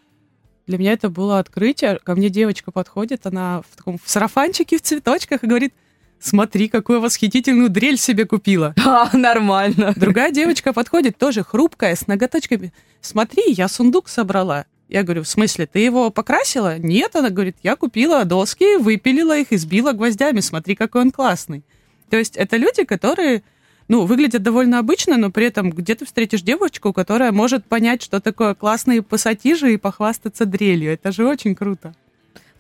для 0.67 0.77
меня 0.77 0.93
это 0.93 1.09
было 1.09 1.39
открытие. 1.39 1.99
Ко 2.01 2.15
мне 2.15 2.29
девочка 2.29 2.71
подходит, 2.71 3.27
она 3.27 3.61
в 3.69 3.75
таком 3.75 3.97
в 4.01 4.09
сарафанчике, 4.09 4.77
в 4.77 4.81
цветочках 4.83 5.43
и 5.43 5.47
говорит, 5.47 5.73
смотри, 6.21 6.69
какую 6.69 7.01
восхитительную 7.01 7.69
дрель 7.69 7.97
себе 7.97 8.25
купила. 8.25 8.73
А, 8.85 9.09
нормально. 9.15 9.93
Другая 9.95 10.31
девочка 10.31 10.73
подходит, 10.73 11.17
тоже 11.17 11.43
хрупкая, 11.43 11.95
с 11.95 12.07
ноготочками. 12.07 12.73
Смотри, 12.99 13.43
я 13.47 13.67
сундук 13.67 14.09
собрала. 14.09 14.65
Я 14.89 15.03
говорю, 15.03 15.23
в 15.23 15.27
смысле, 15.27 15.65
ты 15.65 15.79
его 15.79 16.09
покрасила? 16.09 16.77
Нет, 16.77 17.15
она 17.15 17.29
говорит, 17.29 17.55
я 17.63 17.77
купила 17.77 18.25
доски, 18.25 18.75
выпилила 18.75 19.37
их 19.37 19.53
и 19.53 19.57
сбила 19.57 19.93
гвоздями. 19.93 20.41
Смотри, 20.41 20.75
какой 20.75 21.03
он 21.03 21.11
классный. 21.11 21.63
То 22.09 22.17
есть 22.17 22.35
это 22.35 22.57
люди, 22.57 22.83
которые, 22.83 23.43
ну, 23.87 24.05
выглядят 24.05 24.43
довольно 24.43 24.79
обычно, 24.79 25.15
но 25.15 25.31
при 25.31 25.45
этом 25.45 25.69
где 25.69 25.95
ты 25.95 26.05
встретишь 26.05 26.41
девочку, 26.41 26.91
которая 26.91 27.31
может 27.31 27.65
понять, 27.65 28.01
что 28.01 28.19
такое 28.19 28.53
классные 28.53 29.01
пассатижи 29.01 29.73
и 29.73 29.77
похвастаться 29.77 30.45
дрелью. 30.45 30.91
Это 30.91 31.13
же 31.13 31.25
очень 31.25 31.55
круто. 31.55 31.95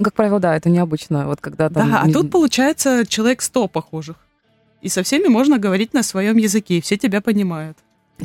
Ну, 0.01 0.05
как 0.05 0.15
правило, 0.15 0.39
да, 0.39 0.57
это 0.57 0.67
необычно. 0.67 1.27
Вот 1.27 1.41
когда 1.41 1.69
там... 1.69 1.91
Да, 1.91 2.01
а 2.01 2.11
тут 2.11 2.31
получается 2.31 3.05
человек 3.05 3.43
сто 3.43 3.67
похожих. 3.67 4.15
И 4.81 4.89
со 4.89 5.03
всеми 5.03 5.27
можно 5.27 5.59
говорить 5.59 5.93
на 5.93 6.01
своем 6.01 6.37
языке, 6.37 6.79
и 6.79 6.81
все 6.81 6.97
тебя 6.97 7.21
понимают. 7.21 7.77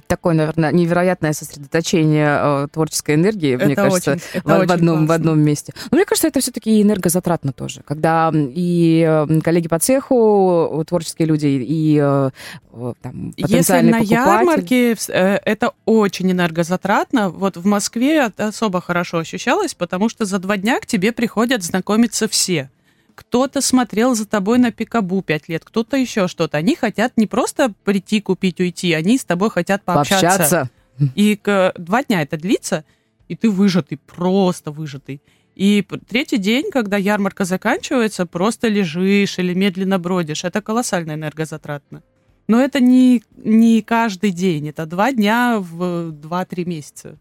Такое, 0.06 0.34
наверное, 0.34 0.72
невероятное 0.72 1.32
сосредоточение 1.32 2.38
э, 2.40 2.68
творческой 2.72 3.14
энергии, 3.16 3.56
мне 3.56 3.72
Это 3.72 3.82
кажется, 3.84 4.12
очень- 4.12 4.40
в, 4.42 4.66
в 4.66 4.72
одном, 4.72 5.06
в 5.06 5.12
одном 5.12 5.40
месте. 5.40 5.72
Но 5.90 5.96
мне 5.96 6.04
кажется, 6.04 6.28
это 6.28 6.40
все-таки 6.40 6.82
энергозатратно 6.82 7.52
тоже, 7.52 7.82
когда 7.84 8.32
и 8.34 9.26
коллеги 9.42 9.68
по 9.68 9.78
цеху, 9.78 10.80
э, 10.80 10.84
творческие 10.84 11.26
люди, 11.28 11.46
и 11.46 11.98
э, 12.02 12.30
э, 12.72 12.92
там, 13.02 13.32
Если 13.36 13.42
потенциальный 13.42 13.92
на 13.92 13.98
покупатель. 13.98 14.22
ярмарке 14.38 14.92
вс- 14.92 15.12
э, 15.12 15.40
это 15.44 15.72
очень 15.84 16.30
энергозатратно, 16.32 17.30
вот 17.30 17.56
в 17.56 17.64
Москве 17.66 18.16
это 18.26 18.48
особо 18.48 18.80
хорошо 18.80 19.18
ощущалось, 19.18 19.74
потому 19.74 20.08
что 20.08 20.24
за 20.24 20.38
два 20.38 20.56
дня 20.56 20.80
к 20.80 20.86
тебе 20.86 21.12
приходят 21.12 21.62
знакомиться 21.62 22.28
все. 22.28 22.70
Кто-то 23.16 23.62
смотрел 23.62 24.14
за 24.14 24.26
тобой 24.26 24.58
на 24.58 24.70
пикабу 24.70 25.22
пять 25.22 25.48
лет, 25.48 25.64
кто-то 25.64 25.96
еще 25.96 26.28
что-то. 26.28 26.58
Они 26.58 26.76
хотят 26.76 27.14
не 27.16 27.26
просто 27.26 27.72
прийти, 27.82 28.20
купить, 28.20 28.60
уйти, 28.60 28.92
они 28.92 29.16
с 29.18 29.24
тобой 29.24 29.48
хотят 29.50 29.82
пообщаться. 29.82 30.26
пообщаться. 30.28 30.70
И 31.14 31.36
к- 31.36 31.72
два 31.78 32.04
дня 32.04 32.20
это 32.22 32.36
длится, 32.36 32.84
и 33.26 33.34
ты 33.34 33.50
выжатый, 33.50 33.98
просто 33.98 34.70
выжатый. 34.70 35.22
И 35.54 35.82
третий 36.08 36.36
день, 36.36 36.70
когда 36.70 36.98
ярмарка 36.98 37.44
заканчивается, 37.46 38.26
просто 38.26 38.68
лежишь 38.68 39.38
или 39.38 39.54
медленно 39.54 39.98
бродишь. 39.98 40.44
Это 40.44 40.60
колоссально 40.60 41.12
энергозатратно. 41.12 42.02
Но 42.48 42.60
это 42.60 42.80
не, 42.80 43.22
не 43.36 43.80
каждый 43.80 44.30
день, 44.30 44.68
это 44.68 44.84
два 44.84 45.10
дня 45.12 45.56
в 45.58 46.10
2-3 46.12 46.64
месяца. 46.66 47.16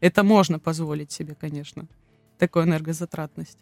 Это 0.00 0.22
можно 0.24 0.58
позволить 0.58 1.12
себе, 1.12 1.36
конечно, 1.38 1.86
такую 2.38 2.64
энергозатратность. 2.64 3.58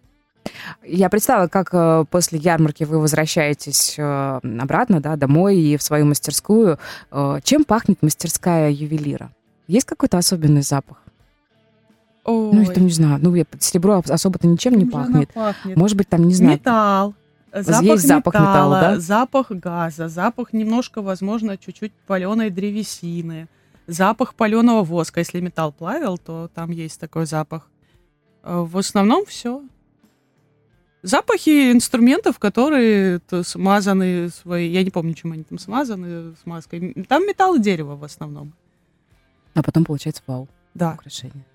Я 0.84 1.08
представила, 1.10 1.48
как 1.48 1.70
э, 1.72 2.04
после 2.10 2.38
ярмарки 2.38 2.84
вы 2.84 2.98
возвращаетесь 2.98 3.96
э, 3.98 4.40
обратно, 4.42 5.00
да, 5.00 5.16
домой 5.16 5.58
и 5.58 5.76
в 5.76 5.82
свою 5.82 6.06
мастерскую. 6.06 6.78
Э, 7.10 7.40
чем 7.42 7.64
пахнет 7.64 8.02
мастерская 8.02 8.70
ювелира? 8.70 9.30
Есть 9.68 9.86
какой-то 9.86 10.18
особенный 10.18 10.62
запах? 10.62 10.98
Ну, 12.26 12.60
я 12.60 12.70
там 12.70 12.84
не 12.84 12.92
знаю. 12.92 13.18
Ну, 13.22 13.34
я, 13.34 13.44
серебро 13.58 14.02
особо-то 14.08 14.46
ничем 14.46 14.74
не 14.74 14.86
пахнет. 14.86 15.32
пахнет? 15.32 15.76
Может 15.76 15.96
быть, 15.96 16.08
там, 16.08 16.26
не 16.26 16.34
знаю. 16.34 16.54
Металл. 16.54 17.14
Запах 17.52 17.82
Есть 17.82 18.06
запах 18.06 18.34
металла, 18.34 18.76
металла, 18.76 18.80
да? 18.80 19.00
запах 19.00 19.50
газа, 19.50 20.08
запах 20.08 20.52
немножко, 20.52 21.02
возможно, 21.02 21.56
чуть-чуть 21.58 21.92
паленой 22.06 22.48
древесины, 22.50 23.48
запах 23.88 24.34
паленого 24.34 24.84
воска. 24.84 25.18
Если 25.18 25.40
металл 25.40 25.72
плавил, 25.72 26.16
то 26.16 26.48
там 26.54 26.70
есть 26.70 27.00
такой 27.00 27.26
запах. 27.26 27.68
В 28.44 28.78
основном 28.78 29.26
все. 29.26 29.62
Запахи 31.02 31.72
инструментов, 31.72 32.38
которые 32.38 33.20
смазаны 33.42 34.28
свои. 34.28 34.68
Я 34.68 34.82
не 34.82 34.90
помню, 34.90 35.14
чем 35.14 35.32
они 35.32 35.44
там 35.44 35.58
смазаны 35.58 36.34
смазкой. 36.42 36.94
Там 37.08 37.26
металл 37.26 37.56
и 37.56 37.60
дерево 37.60 37.96
в 37.96 38.04
основном. 38.04 38.52
А 39.54 39.62
потом 39.62 39.84
получается 39.84 40.22
вау, 40.26 40.48
Да, 40.74 40.92
украшение. 40.92 41.46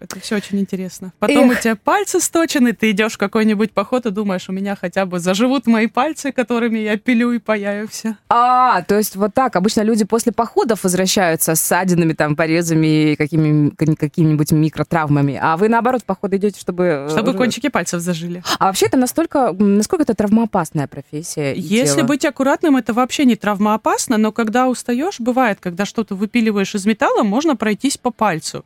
Это 0.00 0.20
все 0.20 0.36
очень 0.36 0.58
интересно. 0.60 1.12
Потом 1.18 1.50
Эх. 1.50 1.58
у 1.58 1.62
тебя 1.62 1.76
пальцы 1.76 2.20
сточены, 2.20 2.72
ты 2.72 2.90
идешь 2.90 3.14
в 3.14 3.18
какой-нибудь 3.18 3.72
поход 3.72 4.06
и 4.06 4.10
думаешь, 4.10 4.48
у 4.48 4.52
меня 4.52 4.76
хотя 4.76 5.06
бы 5.06 5.18
заживут 5.20 5.66
мои 5.66 5.86
пальцы, 5.86 6.32
которыми 6.32 6.78
я 6.78 6.96
пилю 6.96 7.32
и 7.32 7.38
паяю 7.38 7.88
все. 7.88 8.16
А, 8.28 8.82
то 8.82 8.96
есть 8.96 9.16
вот 9.16 9.34
так. 9.34 9.56
Обычно 9.56 9.82
люди 9.82 10.04
после 10.04 10.32
походов 10.32 10.84
возвращаются 10.84 11.54
с 11.54 11.60
ссадинами, 11.60 12.12
там, 12.12 12.36
порезами, 12.36 13.14
какими, 13.16 13.70
какими-нибудь 13.94 14.52
микротравмами. 14.52 15.38
А 15.40 15.56
вы, 15.56 15.68
наоборот, 15.68 16.02
в 16.02 16.04
походы 16.04 16.36
идете, 16.36 16.60
чтобы... 16.60 16.84
э, 16.84 17.08
Чтобы 17.10 17.30
уже- 17.30 17.38
кончики 17.38 17.68
пальцев 17.68 18.00
зажили. 18.00 18.42
А 18.58 18.66
вообще 18.66 18.86
это 18.86 18.96
настолько... 18.96 19.52
Насколько 19.52 20.04
это 20.04 20.14
травмоопасная 20.14 20.86
профессия 20.86 21.54
Если 21.54 21.96
дело? 21.96 22.06
быть 22.06 22.24
аккуратным, 22.24 22.76
это 22.76 22.92
вообще 22.92 23.24
не 23.24 23.36
травмоопасно, 23.36 24.18
но 24.18 24.32
когда 24.32 24.68
устаешь, 24.68 25.20
бывает, 25.20 25.58
когда 25.60 25.84
что-то 25.84 26.14
выпиливаешь 26.14 26.74
из 26.74 26.86
металла, 26.86 27.22
можно 27.22 27.56
пройтись 27.56 27.96
по 27.98 28.10
пальцу. 28.10 28.64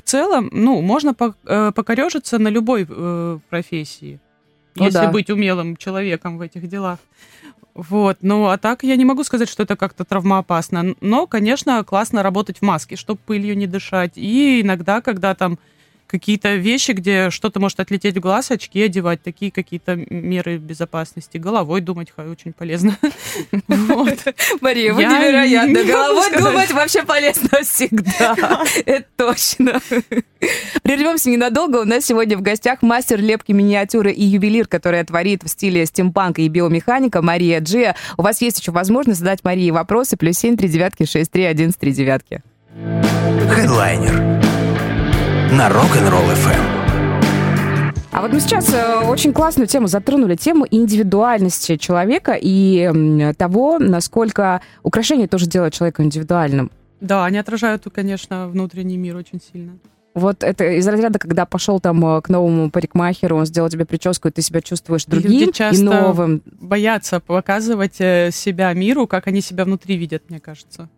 В 0.00 0.02
целом, 0.02 0.48
ну, 0.52 0.80
можно 0.80 1.14
э, 1.44 1.72
покорежиться 1.74 2.38
на 2.38 2.48
любой 2.48 2.86
э, 2.88 3.38
профессии, 3.50 4.18
Ну 4.76 4.86
если 4.86 4.98
да. 4.98 5.10
быть 5.10 5.28
умелым 5.28 5.76
человеком 5.76 6.38
в 6.38 6.40
этих 6.40 6.68
делах. 6.68 6.98
Вот, 7.74 8.18
ну 8.22 8.46
а 8.46 8.56
так 8.56 8.82
я 8.82 8.96
не 8.96 9.04
могу 9.04 9.24
сказать, 9.24 9.48
что 9.48 9.62
это 9.62 9.76
как-то 9.76 10.04
травмоопасно. 10.04 10.94
Но, 11.02 11.26
конечно, 11.26 11.84
классно 11.84 12.22
работать 12.22 12.58
в 12.58 12.62
маске, 12.62 12.96
чтобы 12.96 13.20
пылью 13.26 13.56
не 13.56 13.66
дышать. 13.66 14.12
И 14.16 14.62
иногда, 14.62 15.02
когда 15.02 15.34
там 15.34 15.58
какие-то 16.10 16.56
вещи, 16.56 16.92
где 16.92 17.30
что-то 17.30 17.60
может 17.60 17.78
отлететь 17.80 18.16
в 18.16 18.20
глаз, 18.20 18.50
очки 18.50 18.82
одевать, 18.82 19.22
такие 19.22 19.50
какие-то 19.52 19.96
меры 19.96 20.58
безопасности. 20.58 21.38
Головой 21.38 21.80
думать 21.80 22.08
очень 22.16 22.52
полезно. 22.52 22.96
Мария, 24.60 24.92
вы 24.92 25.04
невероятно. 25.04 25.84
Головой 25.84 26.30
думать 26.36 26.72
вообще 26.72 27.02
полезно 27.04 27.48
всегда. 27.62 28.36
Это 28.86 29.06
точно. 29.16 29.80
Прервемся 30.82 31.30
ненадолго. 31.30 31.78
У 31.78 31.84
нас 31.84 32.04
сегодня 32.04 32.36
в 32.36 32.42
гостях 32.42 32.82
мастер 32.82 33.20
лепки 33.20 33.52
миниатюры 33.52 34.12
и 34.12 34.24
ювелир, 34.24 34.66
который 34.66 35.02
творит 35.04 35.42
в 35.44 35.48
стиле 35.48 35.86
стимпанка 35.86 36.42
и 36.42 36.48
биомеханика 36.48 37.22
Мария 37.22 37.60
Джия. 37.60 37.94
У 38.16 38.22
вас 38.22 38.42
есть 38.42 38.60
еще 38.60 38.72
возможность 38.72 39.20
задать 39.20 39.44
Марии 39.44 39.70
вопросы. 39.70 40.16
Плюс 40.16 40.38
семь, 40.38 40.56
три 40.56 40.68
девятки, 40.68 41.04
шесть, 41.04 41.30
три, 41.30 41.44
один, 41.44 41.72
три 41.72 41.92
девятки. 41.92 42.42
Хедлайнер 43.50 44.39
на 45.52 45.68
Rock'n'Roll 45.68 46.32
FM. 46.34 46.80
А 48.12 48.22
вот 48.22 48.32
мы 48.32 48.40
сейчас 48.40 48.72
э, 48.72 49.00
очень 49.06 49.32
классную 49.32 49.66
тему 49.66 49.86
затронули, 49.86 50.36
тему 50.36 50.66
индивидуальности 50.70 51.76
человека 51.76 52.36
и 52.40 53.32
того, 53.36 53.78
насколько 53.78 54.60
украшения 54.82 55.26
тоже 55.26 55.46
делают 55.46 55.74
человека 55.74 56.02
индивидуальным. 56.02 56.70
Да, 57.00 57.24
они 57.24 57.38
отражают, 57.38 57.84
конечно, 57.92 58.48
внутренний 58.48 58.96
мир 58.96 59.16
очень 59.16 59.40
сильно. 59.40 59.78
Вот 60.14 60.42
это 60.42 60.64
из 60.64 60.86
разряда, 60.86 61.18
когда 61.18 61.46
пошел 61.46 61.80
там 61.80 62.04
э, 62.04 62.20
к 62.20 62.28
новому 62.28 62.70
парикмахеру, 62.70 63.36
он 63.36 63.46
сделал 63.46 63.68
тебе 63.68 63.84
прическу, 63.84 64.28
и 64.28 64.30
ты 64.30 64.42
себя 64.42 64.60
чувствуешь 64.60 65.04
другим 65.04 65.30
Люди 65.30 65.52
часто 65.52 65.82
и 65.82 65.84
новым. 65.84 66.42
боятся 66.60 67.20
показывать 67.20 68.00
э, 68.00 68.30
себя 68.32 68.72
миру, 68.72 69.06
как 69.06 69.26
они 69.28 69.40
себя 69.40 69.64
внутри 69.64 69.96
видят, 69.96 70.24
мне 70.28 70.40
кажется. 70.40 70.88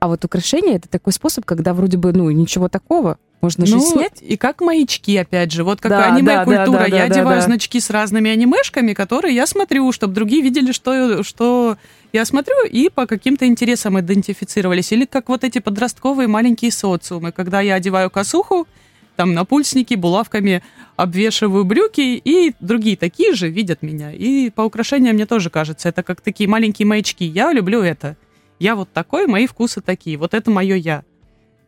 А 0.00 0.08
вот 0.08 0.24
украшение 0.24 0.76
это 0.76 0.88
такой 0.88 1.12
способ, 1.12 1.44
когда 1.44 1.74
вроде 1.74 1.96
бы, 1.96 2.12
ну, 2.12 2.30
ничего 2.30 2.68
такого, 2.68 3.18
можно 3.40 3.64
ну, 3.66 3.66
же 3.66 3.80
снять. 3.80 4.20
И 4.20 4.36
как 4.36 4.60
маячки, 4.60 5.16
опять 5.16 5.52
же. 5.52 5.62
Вот 5.64 5.80
как 5.80 5.90
Да, 5.90 6.06
аниме-культура. 6.06 6.78
да, 6.78 6.84
да, 6.84 6.88
да, 6.90 6.96
я 6.96 7.08
да, 7.08 7.14
одеваю 7.14 7.40
да. 7.40 7.46
значки 7.46 7.80
с 7.80 7.90
разными 7.90 8.30
анимешками, 8.30 8.94
которые 8.94 9.34
я 9.34 9.46
смотрю, 9.46 9.90
чтобы 9.92 10.14
другие 10.14 10.42
видели, 10.42 10.72
что, 10.72 11.22
что 11.22 11.76
я 12.12 12.24
смотрю, 12.24 12.66
и 12.66 12.88
по 12.88 13.06
каким-то 13.06 13.46
интересам 13.46 13.98
идентифицировались. 14.00 14.92
Или 14.92 15.04
как 15.04 15.28
вот 15.28 15.44
эти 15.44 15.60
подростковые 15.60 16.26
маленькие 16.26 16.72
социумы, 16.72 17.30
когда 17.30 17.60
я 17.60 17.74
одеваю 17.74 18.10
косуху, 18.10 18.66
там 19.14 19.34
напульсники, 19.34 19.94
булавками 19.94 20.62
обвешиваю 20.96 21.64
брюки, 21.64 22.20
и 22.24 22.54
другие 22.60 22.96
такие 22.96 23.34
же 23.34 23.48
видят 23.48 23.82
меня. 23.82 24.12
И 24.12 24.50
по 24.50 24.62
украшениям 24.62 25.14
мне 25.14 25.26
тоже 25.26 25.50
кажется, 25.50 25.88
это 25.88 26.02
как 26.02 26.20
такие 26.20 26.48
маленькие 26.48 26.86
маячки. 26.86 27.24
Я 27.24 27.52
люблю 27.52 27.82
это. 27.82 28.16
Я 28.58 28.74
вот 28.74 28.88
такой, 28.92 29.26
мои 29.26 29.46
вкусы 29.46 29.80
такие. 29.80 30.16
Вот 30.16 30.34
это 30.34 30.50
мое 30.50 30.74
я. 30.76 31.02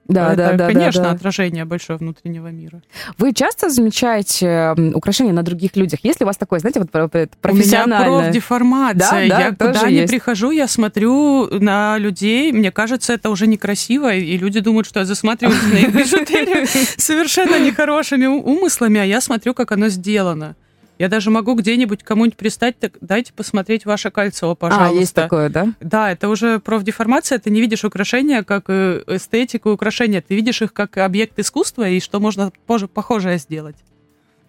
Да, 0.09 0.33
это, 0.33 0.37
да, 0.37 0.53
да, 0.55 0.67
конечно, 0.67 1.03
да, 1.05 1.11
да. 1.11 1.15
отражение 1.15 1.65
большое 1.65 1.97
внутреннего 1.97 2.49
мира. 2.49 2.83
Вы 3.17 3.33
часто 3.33 3.71
замечаете 3.71 4.75
украшения 4.93 5.33
на 5.33 5.45
других 5.45 5.77
людях? 5.77 6.01
Есть 6.03 6.19
ли 6.19 6.25
у 6.25 6.27
вас 6.27 6.37
такое, 6.37 6.59
знаете, 6.59 6.81
вот 6.81 6.91
про- 6.91 7.07
про- 7.07 7.21
У 7.21 7.23
меня 7.23 7.31
профессиональное? 7.41 8.23
профдеформация. 8.25 9.29
Да, 9.29 9.37
да, 9.37 9.41
я 9.47 9.51
куда 9.53 9.87
есть. 9.87 10.11
прихожу, 10.13 10.51
я 10.51 10.67
смотрю 10.67 11.47
на 11.61 11.97
людей. 11.99 12.51
Мне 12.51 12.73
кажется, 12.73 13.13
это 13.13 13.31
уже 13.31 13.47
некрасиво, 13.47 14.13
и 14.13 14.37
люди 14.37 14.59
думают, 14.59 14.89
что 14.89 14.99
я 14.99 15.07
засматриваюсь 15.07 15.63
на 15.73 15.77
их 15.77 15.95
бижутерию 15.95 16.67
совершенно 16.97 17.61
нехорошими 17.65 18.27
умыслами, 18.27 18.99
а 19.01 19.05
я 19.05 19.21
смотрю, 19.21 19.55
как 19.55 19.71
оно 19.71 19.89
сделано. 19.91 20.57
Я 21.01 21.09
даже 21.09 21.31
могу 21.31 21.55
где-нибудь 21.55 22.03
кому-нибудь 22.03 22.37
пристать, 22.37 22.79
так 22.79 22.99
дайте 23.01 23.33
посмотреть 23.33 23.87
ваше 23.87 24.11
кольцо, 24.11 24.55
пожалуйста. 24.55 24.91
А, 24.95 25.01
есть 25.01 25.15
такое, 25.15 25.49
да? 25.49 25.73
Да, 25.81 26.13
это 26.13 26.29
уже 26.29 26.59
профдеформация. 26.61 27.39
Ты 27.39 27.49
не 27.49 27.63
видишь 27.63 27.87
украшения 27.87 28.43
как 28.43 28.65
э, 28.69 29.03
эстетику 29.07 29.71
украшения, 29.71 30.21
ты 30.21 30.35
видишь 30.35 30.61
их 30.61 30.75
как 30.75 30.99
объект 30.99 31.39
искусства 31.39 31.89
и 31.89 32.01
что 32.01 32.21
можно 32.21 32.53
поже- 32.67 32.87
похожее 32.87 33.39
сделать. 33.39 33.77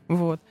Вот. 0.09 0.41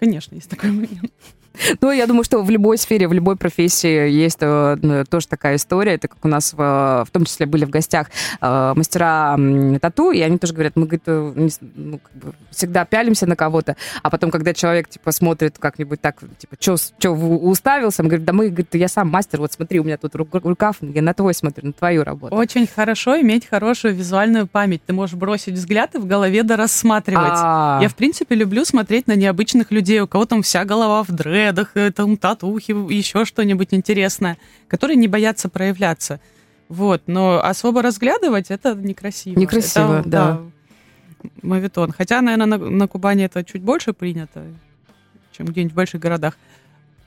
Конечно, 0.00 0.34
есть 0.34 0.50
такой 0.50 0.72
момент. 0.72 1.12
Ну, 1.80 1.90
я 1.92 2.06
думаю, 2.06 2.24
что 2.24 2.42
в 2.42 2.50
любой 2.50 2.78
сфере, 2.78 3.08
в 3.08 3.12
любой 3.12 3.36
профессии 3.36 4.08
есть 4.10 4.38
э, 4.40 4.76
ну, 4.82 5.04
тоже 5.04 5.28
такая 5.28 5.56
история. 5.56 5.94
Это 5.94 6.08
как 6.08 6.24
у 6.24 6.28
нас 6.28 6.52
в, 6.52 6.56
в 6.56 7.08
том 7.12 7.24
числе 7.24 7.46
были 7.46 7.64
в 7.64 7.70
гостях 7.70 8.08
э, 8.40 8.72
мастера 8.76 9.36
тату, 9.80 10.10
и 10.10 10.20
они 10.20 10.38
тоже 10.38 10.52
говорят, 10.54 10.76
мы 10.76 10.82
говорит, 10.86 11.02
э, 11.06 11.48
ну, 11.76 11.98
как 11.98 12.12
бы 12.14 12.32
всегда 12.50 12.84
пялимся 12.84 13.26
на 13.26 13.36
кого-то, 13.36 13.76
а 14.02 14.10
потом, 14.10 14.30
когда 14.30 14.54
человек 14.54 14.88
типа 14.88 15.12
смотрит 15.12 15.58
как-нибудь 15.58 16.00
так, 16.00 16.18
типа, 16.38 16.56
что 16.58 16.76
уставился, 17.12 18.02
он 18.02 18.08
говорит, 18.08 18.24
да 18.26 18.32
мы, 18.32 18.48
говорит, 18.48 18.74
я 18.74 18.88
сам 18.88 19.08
мастер, 19.08 19.40
вот 19.40 19.52
смотри, 19.52 19.80
у 19.80 19.84
меня 19.84 19.96
тут 19.96 20.14
ру- 20.14 20.28
рукав, 20.48 20.76
я 20.80 21.02
на 21.02 21.14
твой 21.14 21.34
смотрю, 21.34 21.66
на 21.68 21.72
твою 21.72 22.04
работу. 22.04 22.34
Очень 22.34 22.66
хорошо 22.66 23.20
иметь 23.20 23.46
хорошую 23.46 23.94
визуальную 23.94 24.46
память. 24.46 24.82
Ты 24.86 24.92
можешь 24.92 25.16
бросить 25.16 25.54
взгляд 25.54 25.94
и 25.94 25.98
в 25.98 26.06
голове 26.06 26.42
да 26.42 26.56
рассматривать. 26.56 27.32
А, 27.34 27.78
Я, 27.82 27.88
в 27.88 27.94
принципе, 27.94 28.34
люблю 28.34 28.64
смотреть 28.64 29.06
на 29.06 29.14
необычных 29.16 29.70
людей, 29.70 30.00
у 30.00 30.06
кого 30.06 30.24
там 30.24 30.42
вся 30.42 30.64
голова 30.64 31.02
в 31.02 31.10
дредах, 31.52 31.70
э, 31.74 31.90
там 31.90 32.16
татухи, 32.16 32.72
еще 32.92 33.24
что-нибудь 33.24 33.68
интересное, 33.72 34.36
которые 34.68 34.96
не 34.96 35.08
боятся 35.08 35.48
проявляться. 35.48 36.20
Вот, 36.68 37.02
но 37.06 37.40
особо 37.44 37.82
разглядывать 37.82 38.50
это 38.50 38.74
некрасиво. 38.74 39.38
Некрасиво, 39.38 40.00
Это, 40.00 40.08
да. 40.08 40.40
Моветон. 41.42 41.92
Хотя, 41.92 42.20
наверное, 42.20 42.58
на, 42.58 42.70
на 42.70 42.88
Кубани 42.88 43.24
это 43.24 43.44
чуть 43.44 43.62
больше 43.62 43.92
принято, 43.92 44.44
чем 45.32 45.46
где-нибудь 45.46 45.72
в 45.72 45.76
больших 45.76 46.00
городах. 46.00 46.36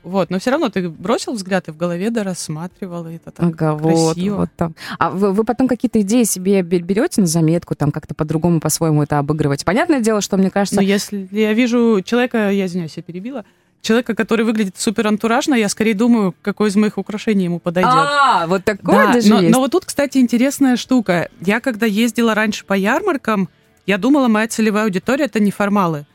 Вот, 0.02 0.30
но 0.30 0.39
все 0.39 0.52
равно 0.52 0.69
ты 0.69 0.88
бросил 0.89 1.34
взгляд 1.34 1.67
и 1.67 1.71
в 1.71 1.78
голове 1.78 2.10
да 2.10 2.23
рассматривал, 2.23 3.06
и 3.08 3.15
это 3.15 3.32
так 3.32 3.45
Ага, 3.45 3.73
вот, 3.75 4.13
красиво. 4.15 4.36
вот 4.38 4.49
там. 4.56 4.73
А 4.97 5.10
вы, 5.10 5.34
вы 5.34 5.43
потом 5.43 5.67
какие-то 5.67 5.99
идеи 6.02 6.23
себе 6.23 6.62
бе- 6.62 6.80
берете 6.80 7.19
на 7.19 7.28
заметку, 7.28 7.75
там 7.75 7.91
как-то 7.91 8.15
по-другому, 8.15 8.62
по-своему 8.62 9.04
это 9.04 9.19
обыгрывать? 9.19 9.65
Понятное 9.65 9.99
дело, 9.99 10.21
что 10.21 10.38
мне 10.38 10.49
кажется, 10.49 10.78
Но 10.78 10.82
если 10.84 11.28
я 11.32 11.52
вижу 11.54 12.02
человека, 12.02 12.49
я 12.49 12.65
извиняюсь, 12.65 12.93
я 12.95 13.04
перебила, 13.04 13.43
человека, 13.82 14.15
который 14.15 14.46
выглядит 14.46 14.78
супер 14.78 15.08
антуражно, 15.08 15.56
я 15.56 15.70
скорее 15.70 15.94
думаю, 15.94 16.36
какое 16.42 16.70
из 16.70 16.76
моих 16.76 16.98
украшений 16.98 17.46
ему 17.46 17.60
подойдет. 17.60 17.92
А, 17.94 18.48
вот 18.48 18.63
такое 18.65 19.08
Да, 19.08 19.13
даже 19.13 19.30
но, 19.30 19.42
есть. 19.42 19.54
но 19.54 19.60
вот 19.60 19.72
тут, 19.72 19.86
кстати, 19.86 20.18
интересная 20.18 20.76
штука. 20.76 21.30
Я 21.42 21.60
когда 21.60 21.86
ездила 21.86 22.34
раньше 22.36 22.65
по 22.65 22.74
ярмаркам, 22.74 23.50
я 23.86 23.98
думала, 23.98 24.28
моя 24.28 24.48
целевая 24.48 24.86
аудитория 24.86 25.26
это 25.26 25.39
неформалы. 25.39 26.06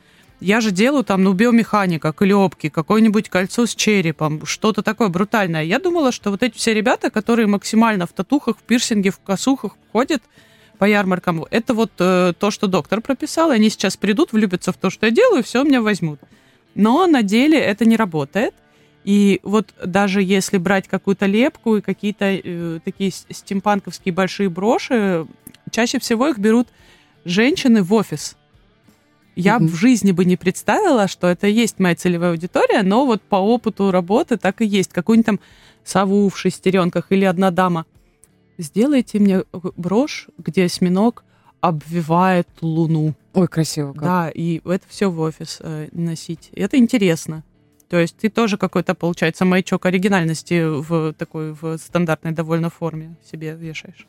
Я 0.40 0.60
же 0.60 0.72
делаю 0.72 1.04
там, 1.04 1.22
ну, 1.22 1.32
биомеханика, 1.32 2.12
клепки, 2.12 2.68
какое-нибудь 2.68 3.30
кольцо 3.30 3.66
с 3.66 3.74
черепом, 3.74 4.44
что-то 4.44 4.82
такое 4.82 5.08
брутальное. 5.08 5.62
Я 5.64 5.78
думала, 5.78 6.12
что 6.12 6.30
вот 6.30 6.42
эти 6.42 6.56
все 6.56 6.74
ребята, 6.74 7.10
которые 7.10 7.46
максимально 7.46 8.06
в 8.06 8.12
татухах, 8.12 8.58
в 8.58 8.62
пирсинге, 8.62 9.10
в 9.10 9.20
косухах 9.20 9.76
ходят 9.92 10.22
по 10.78 10.84
ярмаркам, 10.84 11.46
это 11.50 11.72
вот 11.72 11.92
э, 11.98 12.34
то, 12.38 12.50
что 12.50 12.66
доктор 12.66 13.00
прописал, 13.00 13.52
и 13.52 13.54
они 13.54 13.70
сейчас 13.70 13.96
придут, 13.96 14.32
влюбятся 14.32 14.72
в 14.72 14.76
то, 14.76 14.90
что 14.90 15.06
я 15.06 15.12
делаю, 15.12 15.40
и 15.40 15.44
все 15.44 15.62
меня 15.62 15.80
возьмут. 15.80 16.20
Но 16.74 17.06
на 17.06 17.22
деле 17.22 17.58
это 17.58 17.84
не 17.84 17.96
работает. 17.96 18.54
И 19.04 19.40
вот 19.42 19.74
даже 19.84 20.22
если 20.22 20.56
брать 20.58 20.88
какую-то 20.88 21.26
лепку 21.26 21.76
и 21.76 21.80
какие-то 21.82 22.24
э, 22.24 22.80
такие 22.84 23.10
стимпанковские 23.10 24.14
большие 24.14 24.48
броши, 24.48 25.26
чаще 25.70 25.98
всего 25.98 26.28
их 26.28 26.38
берут 26.38 26.68
женщины 27.24 27.82
в 27.82 27.92
офис. 27.92 28.36
Я 29.36 29.58
Мгм. 29.58 29.68
в 29.68 29.74
жизни 29.74 30.12
бы 30.12 30.24
не 30.24 30.36
представила, 30.36 31.08
что 31.08 31.26
это 31.26 31.46
есть 31.48 31.80
моя 31.80 31.96
целевая 31.96 32.30
аудитория, 32.30 32.82
но 32.82 33.04
вот 33.04 33.20
по 33.20 33.36
опыту 33.36 33.90
работы 33.90 34.36
так 34.36 34.60
и 34.62 34.64
есть. 34.66 34.92
Какую-нибудь 34.92 35.26
там 35.26 35.40
сову 35.84 36.28
в 36.28 36.38
шестеренках 36.38 37.06
или 37.10 37.24
одна 37.24 37.50
дама. 37.50 37.84
Сделайте 38.56 39.18
мне 39.18 39.38
э, 39.40 39.42
брошь, 39.76 40.28
где 40.38 40.64
осьминог 40.64 41.24
обвивает 41.64 42.46
луну. 42.60 43.14
Ой, 43.32 43.48
красиво 43.48 43.94
как. 43.94 44.02
Да, 44.02 44.30
и 44.30 44.60
это 44.66 44.84
все 44.86 45.10
в 45.10 45.18
офис 45.20 45.58
э, 45.60 45.88
носить. 45.92 46.50
И 46.52 46.60
это 46.60 46.76
интересно. 46.76 47.42
То 47.88 47.98
есть 47.98 48.18
ты 48.18 48.28
тоже 48.28 48.58
какой-то, 48.58 48.94
получается, 48.94 49.46
маячок 49.46 49.86
оригинальности 49.86 50.62
в 50.62 51.14
такой 51.14 51.52
в 51.52 51.78
стандартной 51.78 52.32
довольно 52.32 52.68
форме 52.68 53.16
себе 53.30 53.54
вешаешь. 53.54 54.06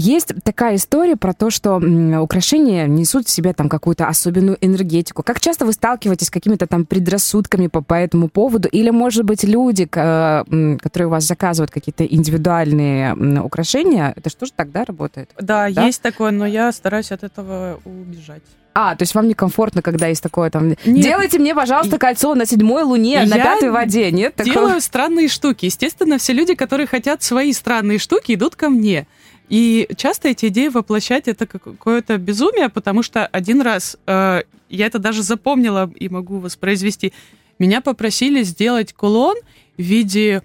Есть 0.00 0.32
такая 0.44 0.76
история 0.76 1.14
про 1.16 1.34
то, 1.34 1.50
что 1.50 1.76
украшения 2.22 2.86
несут 2.86 3.26
в 3.26 3.30
себе 3.30 3.52
там 3.52 3.68
какую-то 3.68 4.08
особенную 4.08 4.56
энергетику. 4.62 5.22
Как 5.22 5.40
часто 5.40 5.66
вы 5.66 5.74
сталкиваетесь 5.74 6.28
с 6.28 6.30
какими-то 6.30 6.66
там 6.66 6.86
предрассудками 6.86 7.66
по, 7.66 7.82
по 7.82 7.92
этому 7.94 8.28
поводу? 8.28 8.66
Или, 8.68 8.88
может 8.88 9.24
быть, 9.24 9.44
люди, 9.44 9.86
м, 9.94 10.78
которые 10.78 11.08
у 11.08 11.10
вас 11.10 11.24
заказывают 11.24 11.70
какие-то 11.70 12.06
индивидуальные 12.06 13.14
украшения, 13.42 14.14
это 14.16 14.30
что 14.30 14.46
же 14.46 14.52
тогда 14.56 14.86
работает? 14.86 15.30
Да, 15.38 15.68
Да? 15.70 15.84
есть 15.84 16.00
такое, 16.00 16.30
но 16.30 16.46
я 16.46 16.72
стараюсь 16.72 17.12
от 17.12 17.22
этого 17.22 17.78
убежать. 17.84 18.42
А, 18.72 18.94
то 18.94 19.02
есть 19.02 19.14
вам 19.14 19.28
некомфортно, 19.28 19.82
когда 19.82 20.06
есть 20.06 20.22
такое 20.22 20.48
там... 20.48 20.68
Нет. 20.68 20.78
Делайте 20.86 21.38
мне, 21.40 21.54
пожалуйста, 21.54 21.98
кольцо 21.98 22.34
на 22.34 22.46
седьмой 22.46 22.84
луне, 22.84 23.24
на 23.26 23.34
Я 23.34 23.44
пятой 23.44 23.70
воде. 23.70 24.10
Нет 24.12 24.34
такого? 24.36 24.54
Делаю 24.54 24.80
странные 24.80 25.28
штуки. 25.28 25.66
Естественно, 25.66 26.18
все 26.18 26.32
люди, 26.32 26.54
которые 26.54 26.86
хотят 26.86 27.22
свои 27.22 27.52
странные 27.52 27.98
штуки, 27.98 28.32
идут 28.34 28.54
ко 28.56 28.70
мне. 28.70 29.06
И 29.50 29.88
часто 29.96 30.28
эти 30.28 30.46
идеи 30.46 30.68
воплощать 30.68 31.26
это 31.26 31.44
как- 31.46 31.64
какое-то 31.64 32.16
безумие, 32.18 32.68
потому 32.68 33.02
что 33.02 33.26
один 33.26 33.60
раз 33.60 33.96
э, 34.06 34.42
я 34.68 34.86
это 34.86 34.98
даже 35.00 35.22
запомнила 35.24 35.90
и 35.94 36.08
могу 36.08 36.38
воспроизвести. 36.38 37.12
Меня 37.58 37.80
попросили 37.80 38.44
сделать 38.44 38.92
кулон 38.92 39.36
в 39.76 39.82
виде 39.82 40.42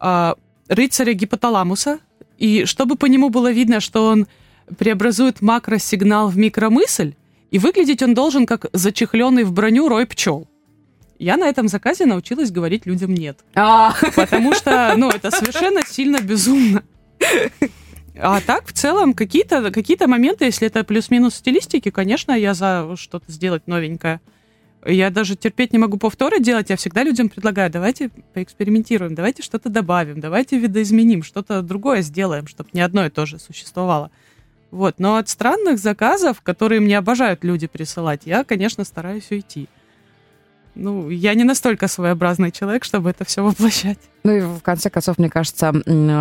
э, 0.00 0.34
рыцаря 0.68 1.12
гипоталамуса, 1.14 1.98
и 2.38 2.64
чтобы 2.64 2.94
по 2.96 3.06
нему 3.06 3.28
было 3.28 3.50
видно, 3.50 3.80
что 3.80 4.06
он 4.06 4.28
преобразует 4.78 5.42
макросигнал 5.42 6.28
в 6.28 6.38
микромысль, 6.38 7.14
и 7.50 7.58
выглядеть 7.58 8.02
он 8.02 8.14
должен 8.14 8.46
как 8.46 8.66
зачехленный 8.72 9.42
в 9.42 9.52
броню 9.52 9.88
рой 9.88 10.06
пчел. 10.06 10.48
Я 11.18 11.36
на 11.36 11.48
этом 11.48 11.66
заказе 11.68 12.06
научилась 12.06 12.50
говорить 12.52 12.86
людям 12.86 13.14
нет. 13.14 13.40
А, 13.54 13.94
Потому 14.14 14.52
что, 14.54 14.94
ну, 14.96 15.08
это 15.10 15.30
совершенно 15.32 15.82
сильно 15.86 16.18
безумно. 16.20 16.82
А 18.16 18.40
так, 18.40 18.66
в 18.66 18.72
целом, 18.72 19.12
какие-то 19.12 19.70
какие 19.72 19.96
моменты, 20.06 20.44
если 20.44 20.68
это 20.68 20.84
плюс-минус 20.84 21.34
стилистики, 21.34 21.90
конечно, 21.90 22.32
я 22.32 22.54
за 22.54 22.94
что-то 22.96 23.32
сделать 23.32 23.66
новенькое. 23.66 24.20
Я 24.86 25.10
даже 25.10 25.34
терпеть 25.34 25.72
не 25.72 25.78
могу 25.78 25.96
повторы 25.96 26.40
делать, 26.40 26.68
я 26.70 26.76
всегда 26.76 27.02
людям 27.02 27.30
предлагаю, 27.30 27.70
давайте 27.70 28.10
поэкспериментируем, 28.34 29.14
давайте 29.14 29.42
что-то 29.42 29.70
добавим, 29.70 30.20
давайте 30.20 30.58
видоизменим, 30.58 31.22
что-то 31.22 31.62
другое 31.62 32.02
сделаем, 32.02 32.46
чтобы 32.46 32.68
не 32.74 32.82
одно 32.82 33.06
и 33.06 33.10
то 33.10 33.24
же 33.24 33.38
существовало. 33.38 34.10
Вот. 34.70 34.96
Но 34.98 35.16
от 35.16 35.28
странных 35.28 35.78
заказов, 35.78 36.42
которые 36.42 36.80
мне 36.80 36.98
обожают 36.98 37.44
люди 37.44 37.66
присылать, 37.66 38.22
я, 38.26 38.44
конечно, 38.44 38.84
стараюсь 38.84 39.30
уйти. 39.30 39.68
Ну, 40.74 41.08
я 41.08 41.34
не 41.34 41.44
настолько 41.44 41.88
своеобразный 41.88 42.50
человек, 42.50 42.84
чтобы 42.84 43.10
это 43.10 43.24
все 43.24 43.44
воплощать. 43.44 43.98
Ну 44.24 44.32
и 44.32 44.40
в 44.40 44.60
конце 44.60 44.90
концов, 44.90 45.18
мне 45.18 45.30
кажется, 45.30 45.72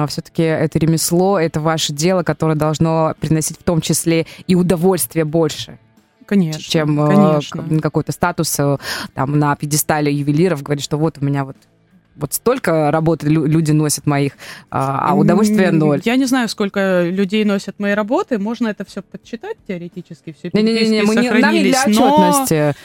все-таки 0.07 0.43
это 0.43 0.77
ремесло, 0.77 1.39
это 1.39 1.59
ваше 1.59 1.93
дело, 1.93 2.23
которое 2.23 2.55
должно 2.55 3.15
приносить 3.19 3.57
в 3.57 3.63
том 3.63 3.81
числе 3.81 4.27
и 4.45 4.55
удовольствие 4.55 5.25
больше. 5.25 5.79
Конечно, 6.25 6.61
чем 6.61 6.99
э, 6.99 7.07
конечно. 7.07 7.81
какой-то 7.81 8.11
статус 8.11 8.57
э, 8.59 8.77
там 9.13 9.37
на 9.39 9.55
пьедестале 9.55 10.11
ювелиров 10.11 10.63
говорит, 10.63 10.83
что 10.83 10.97
вот 10.97 11.17
у 11.19 11.25
меня 11.25 11.43
вот 11.43 11.57
вот 12.15 12.33
столько 12.33 12.91
работы 12.91 13.27
люди 13.27 13.71
носят 13.71 14.05
моих, 14.05 14.33
а, 14.69 15.09
а 15.09 15.15
удовольствия 15.15 15.71
ноль. 15.71 16.01
Я 16.05 16.15
не 16.15 16.25
знаю, 16.25 16.47
сколько 16.47 17.03
людей 17.03 17.43
носят 17.45 17.79
мои 17.79 17.93
работы. 17.93 18.37
Можно 18.37 18.67
это 18.67 18.85
все 18.85 19.01
подсчитать 19.01 19.57
теоретически, 19.67 20.35
все 20.37 20.49
Не-не-не, 20.53 21.03
мы 21.03 21.15
не, 21.15 21.31
нам 21.31 21.53
не 21.53 21.63
для 21.63 21.83
отчетности. 21.83 22.75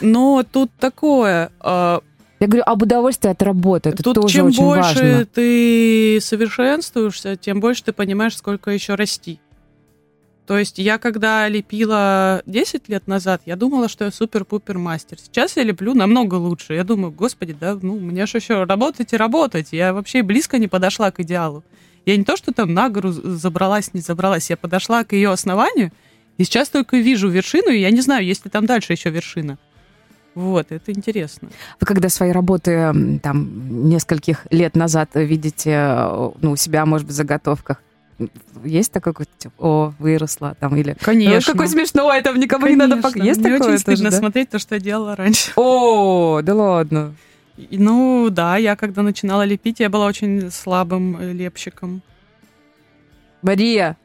Но, 0.00 0.36
но 0.36 0.42
тут 0.42 0.70
такое... 0.78 1.50
А, 1.60 2.00
я 2.40 2.48
говорю 2.48 2.64
об 2.66 2.82
удовольствии 2.82 3.30
от 3.30 3.40
работы. 3.40 3.90
Это 3.90 4.02
Тут 4.02 4.16
тоже 4.16 4.34
чем 4.34 4.46
очень 4.46 4.64
больше 4.64 4.98
важно. 4.98 5.26
ты 5.26 6.18
совершенствуешься, 6.20 7.36
тем 7.36 7.60
больше 7.60 7.84
ты 7.84 7.92
понимаешь, 7.92 8.36
сколько 8.36 8.72
еще 8.72 8.96
расти. 8.96 9.38
То 10.52 10.58
есть 10.58 10.76
я 10.76 10.98
когда 10.98 11.48
лепила 11.48 12.42
10 12.44 12.86
лет 12.90 13.06
назад, 13.06 13.40
я 13.46 13.56
думала, 13.56 13.88
что 13.88 14.04
я 14.04 14.10
супер-пупер 14.10 14.76
мастер. 14.76 15.16
Сейчас 15.18 15.56
я 15.56 15.62
леплю 15.62 15.94
намного 15.94 16.34
лучше. 16.34 16.74
Я 16.74 16.84
думаю, 16.84 17.10
господи, 17.10 17.56
да, 17.58 17.78
ну, 17.80 17.98
мне 17.98 18.26
же 18.26 18.36
еще 18.36 18.64
работать 18.64 19.14
и 19.14 19.16
работать. 19.16 19.68
Я 19.72 19.94
вообще 19.94 20.22
близко 20.22 20.58
не 20.58 20.68
подошла 20.68 21.10
к 21.10 21.20
идеалу. 21.20 21.64
Я 22.04 22.18
не 22.18 22.24
то, 22.24 22.36
что 22.36 22.52
там 22.52 22.74
на 22.74 22.90
гору 22.90 23.12
забралась, 23.12 23.94
не 23.94 24.02
забралась. 24.02 24.50
Я 24.50 24.58
подошла 24.58 25.04
к 25.04 25.14
ее 25.14 25.30
основанию, 25.30 25.90
и 26.36 26.44
сейчас 26.44 26.68
только 26.68 26.98
вижу 26.98 27.30
вершину, 27.30 27.70
и 27.70 27.78
я 27.78 27.90
не 27.90 28.02
знаю, 28.02 28.22
есть 28.22 28.44
ли 28.44 28.50
там 28.50 28.66
дальше 28.66 28.92
еще 28.92 29.08
вершина. 29.08 29.58
Вот, 30.34 30.66
это 30.68 30.92
интересно. 30.92 31.48
Вы 31.80 31.86
когда 31.86 32.10
свои 32.10 32.30
работы 32.30 33.20
там 33.22 33.88
нескольких 33.88 34.46
лет 34.50 34.76
назад 34.76 35.12
видите 35.14 35.70
э, 35.70 36.30
ну, 36.42 36.50
у 36.50 36.56
себя, 36.56 36.84
может 36.84 37.06
быть, 37.06 37.14
в 37.14 37.16
заготовках, 37.16 37.82
есть 38.64 38.92
такой 38.92 39.12
какой-то, 39.12 39.32
типа, 39.38 39.54
о, 39.58 39.94
выросла 39.98 40.56
там, 40.58 40.76
или... 40.76 40.96
Конечно. 41.00 41.52
Ну, 41.52 41.58
какой 41.58 41.68
смешной, 41.68 42.22
там 42.22 42.38
никому 42.38 42.64
Конечно. 42.64 42.82
не 42.82 42.88
надо 42.88 43.02
показывать. 43.02 43.26
Есть 43.26 43.40
Мне 43.40 43.52
такое 43.52 43.68
очень 43.68 43.78
стыдно 43.78 44.04
тоже, 44.04 44.10
да? 44.10 44.18
смотреть 44.18 44.50
то, 44.50 44.58
что 44.58 44.74
я 44.74 44.80
делала 44.80 45.16
раньше. 45.16 45.52
О, 45.56 46.40
да 46.42 46.54
ладно. 46.54 47.14
Ну, 47.70 48.28
да, 48.30 48.56
я 48.56 48.76
когда 48.76 49.02
начинала 49.02 49.42
лепить, 49.42 49.80
я 49.80 49.90
была 49.90 50.06
очень 50.06 50.50
слабым 50.50 51.16
э, 51.20 51.32
лепщиком. 51.32 52.02
Мария, 53.42 53.96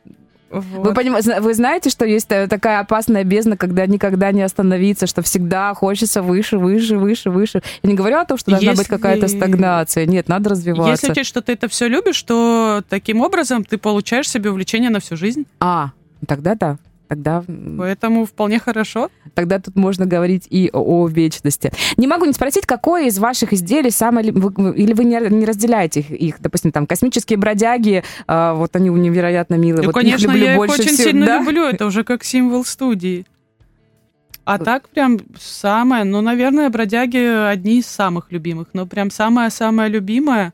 Вот. 0.49 0.87
вы, 0.87 0.93
поним- 0.93 1.21
зна- 1.21 1.41
вы 1.41 1.53
знаете, 1.53 1.89
что 1.89 2.05
есть 2.05 2.27
э, 2.29 2.47
такая 2.47 2.79
опасная 2.79 3.23
бездна, 3.23 3.57
когда 3.57 3.85
никогда 3.85 4.31
не 4.31 4.41
остановиться, 4.41 5.05
что 5.07 5.21
всегда 5.21 5.73
хочется 5.73 6.21
выше, 6.21 6.57
выше, 6.57 6.97
выше, 6.97 7.29
выше. 7.29 7.61
Я 7.83 7.89
не 7.89 7.95
говорю 7.95 8.17
о 8.17 8.25
том, 8.25 8.37
что 8.37 8.51
должна 8.51 8.71
быть 8.71 8.79
Если- 8.79 8.91
какая-то 8.91 9.27
стагнация. 9.27 10.05
Нет, 10.05 10.27
надо 10.29 10.51
развиваться. 10.51 10.91
Если 10.91 11.11
учесть, 11.11 11.29
что 11.29 11.41
ты 11.41 11.53
это 11.53 11.67
все 11.67 11.87
любишь, 11.87 12.21
то 12.23 12.81
таким 12.89 13.21
образом 13.21 13.63
ты 13.65 13.77
получаешь 13.77 14.29
себе 14.29 14.49
увлечение 14.49 14.89
на 14.89 14.99
всю 14.99 15.17
жизнь. 15.17 15.45
А, 15.59 15.91
тогда 16.25 16.55
да. 16.55 16.77
Тогда, 17.07 17.43
Поэтому 17.77 18.25
вполне 18.25 18.59
хорошо. 18.59 19.09
тогда 19.33 19.59
тут 19.59 19.75
можно 19.75 20.05
говорить 20.05 20.45
и 20.49 20.69
о, 20.73 21.07
вечности. 21.07 21.71
Не 21.95 22.05
могу 22.05 22.25
не 22.25 22.33
спросить, 22.33 22.65
какое 22.65 23.07
из 23.07 23.17
ваших 23.17 23.53
изделий 23.53 23.91
самое... 23.91 24.27
или 24.27 24.93
вы 24.93 25.05
не, 25.05 25.45
разделяете 25.45 26.01
их, 26.01 26.11
их? 26.11 26.41
Допустим, 26.41 26.71
там, 26.71 26.85
космические 26.85 27.37
бродяги, 27.37 28.03
а, 28.27 28.55
вот 28.55 28.75
они 28.75 28.89
невероятно 28.89 29.55
милые. 29.55 29.83
Ну, 29.83 29.87
вот 29.87 29.95
конечно, 29.95 30.25
их 30.25 30.33
люблю 30.33 30.43
я 30.43 30.51
их 30.53 30.57
больше 30.57 30.81
очень 30.81 30.93
всего, 30.93 31.09
сильно 31.09 31.25
да? 31.25 31.39
люблю. 31.39 31.63
Это 31.63 31.85
уже 31.85 32.03
как 32.03 32.25
символ 32.25 32.65
студии. 32.65 33.25
А 34.43 34.59
так 34.59 34.89
прям 34.89 35.19
самое, 35.37 36.03
ну, 36.03 36.21
наверное, 36.21 36.69
бродяги 36.69 37.49
одни 37.49 37.79
из 37.79 37.87
самых 37.87 38.31
любимых. 38.31 38.69
Но 38.73 38.85
прям 38.85 39.11
самое-самое 39.11 39.89
любимое... 39.89 40.53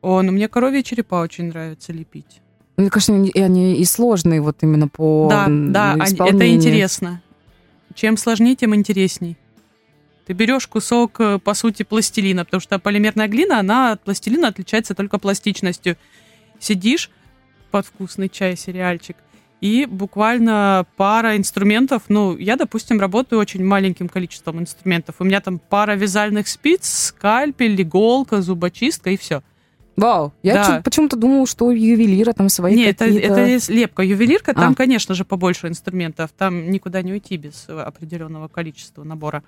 О, 0.00 0.20
ну 0.20 0.32
мне 0.32 0.48
коровьи 0.48 0.82
черепа 0.82 1.16
очень 1.22 1.48
нравится 1.48 1.92
лепить. 1.92 2.42
Мне 2.76 2.90
кажется, 2.90 3.12
они, 3.14 3.28
и 3.30 3.40
они 3.40 3.76
и 3.76 3.84
сложные 3.84 4.40
вот 4.40 4.56
именно 4.62 4.88
по 4.88 5.28
Да, 5.30 5.46
да, 5.48 5.92
они- 5.92 6.02
это 6.02 6.12
исполнению. 6.14 6.54
интересно. 6.56 7.22
Чем 7.94 8.16
сложнее, 8.16 8.56
тем 8.56 8.74
интересней. 8.74 9.36
Ты 10.26 10.32
берешь 10.32 10.66
кусок, 10.66 11.20
э, 11.20 11.38
по 11.38 11.54
сути, 11.54 11.82
пластилина, 11.84 12.44
потому 12.44 12.60
что 12.60 12.78
полимерная 12.78 13.28
глина, 13.28 13.60
она 13.60 13.92
от 13.92 14.02
пластилина 14.02 14.48
отличается 14.48 14.94
только 14.94 15.18
пластичностью. 15.18 15.96
Сидишь 16.58 17.10
под 17.70 17.86
вкусный 17.86 18.28
чай, 18.28 18.56
сериальчик, 18.56 19.16
и 19.60 19.86
буквально 19.86 20.86
пара 20.96 21.36
инструментов. 21.36 22.04
Ну, 22.08 22.36
я, 22.36 22.56
допустим, 22.56 22.98
работаю 23.00 23.38
очень 23.38 23.64
маленьким 23.64 24.08
количеством 24.08 24.58
инструментов. 24.60 25.16
У 25.20 25.24
меня 25.24 25.40
там 25.40 25.58
пара 25.58 25.92
вязальных 25.94 26.48
спиц, 26.48 26.88
скальпель, 26.88 27.80
иголка, 27.80 28.40
зубочистка 28.42 29.10
и 29.10 29.16
все. 29.16 29.42
Вау, 29.96 30.32
я 30.42 30.54
Да. 30.54 30.82
почему-то 30.84 31.16
думала, 31.16 31.46
что 31.46 31.66
у 31.66 31.70
ювелира 31.70 32.32
там 32.32 32.48
свои 32.48 32.74
Нет, 32.74 33.00
это, 33.00 33.04
это 33.04 33.72
лепка. 33.72 34.02
Ювелирка, 34.02 34.52
там, 34.54 34.72
А. 34.72 34.74
конечно 34.74 35.14
же, 35.14 35.24
побольше 35.24 35.68
инструментов. 35.68 36.30
Там 36.36 36.70
никуда 36.70 37.00
не 37.02 37.12
уйти 37.12 37.36
без 37.36 37.66
э, 37.68 37.80
определенного 37.80 38.48
количества 38.48 39.04
набора. 39.04 39.44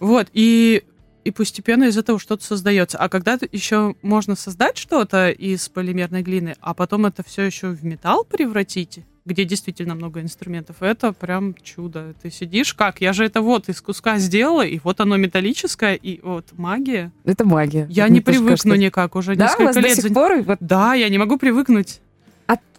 Вот, 0.00 0.26
и, 0.32 0.82
и 1.24 1.30
постепенно 1.30 1.84
из 1.84 1.96
этого 1.96 2.18
что-то 2.18 2.44
создается. 2.44 2.98
А 2.98 3.08
когда 3.08 3.38
еще 3.52 3.94
можно 4.02 4.34
создать 4.34 4.76
что-то 4.76 5.30
из 5.30 5.68
полимерной 5.68 6.22
глины, 6.22 6.56
а 6.60 6.74
потом 6.74 7.06
это 7.06 7.22
все 7.22 7.42
еще 7.42 7.68
в 7.68 7.84
металл 7.84 8.24
превратить, 8.24 9.00
где 9.24 9.44
действительно 9.44 9.94
много 9.94 10.20
инструментов, 10.20 10.76
это 10.80 11.12
прям 11.12 11.54
чудо. 11.62 12.14
Ты 12.22 12.30
сидишь, 12.30 12.74
как? 12.74 13.00
Я 13.00 13.12
же 13.12 13.24
это 13.24 13.40
вот 13.40 13.68
из 13.68 13.80
куска 13.80 14.18
сделала, 14.18 14.62
и 14.66 14.80
вот 14.82 15.00
оно 15.00 15.16
металлическое, 15.16 15.94
и 15.94 16.20
вот 16.22 16.46
магия. 16.56 17.12
Это 17.24 17.44
магия. 17.44 17.86
Я 17.90 18.04
Мне 18.06 18.14
не 18.14 18.20
привыкну 18.20 18.48
кажется. 18.50 18.76
никак, 18.76 19.14
уже 19.14 19.34
Да, 19.36 19.44
несколько 19.46 19.64
вас 19.64 19.74
до 19.76 19.80
лет. 19.80 19.96
сих 19.96 20.12
пор 20.12 20.42
вот 20.42 20.58
Да, 20.60 20.94
я 20.94 21.08
не 21.08 21.18
могу 21.18 21.38
привыкнуть. 21.38 22.00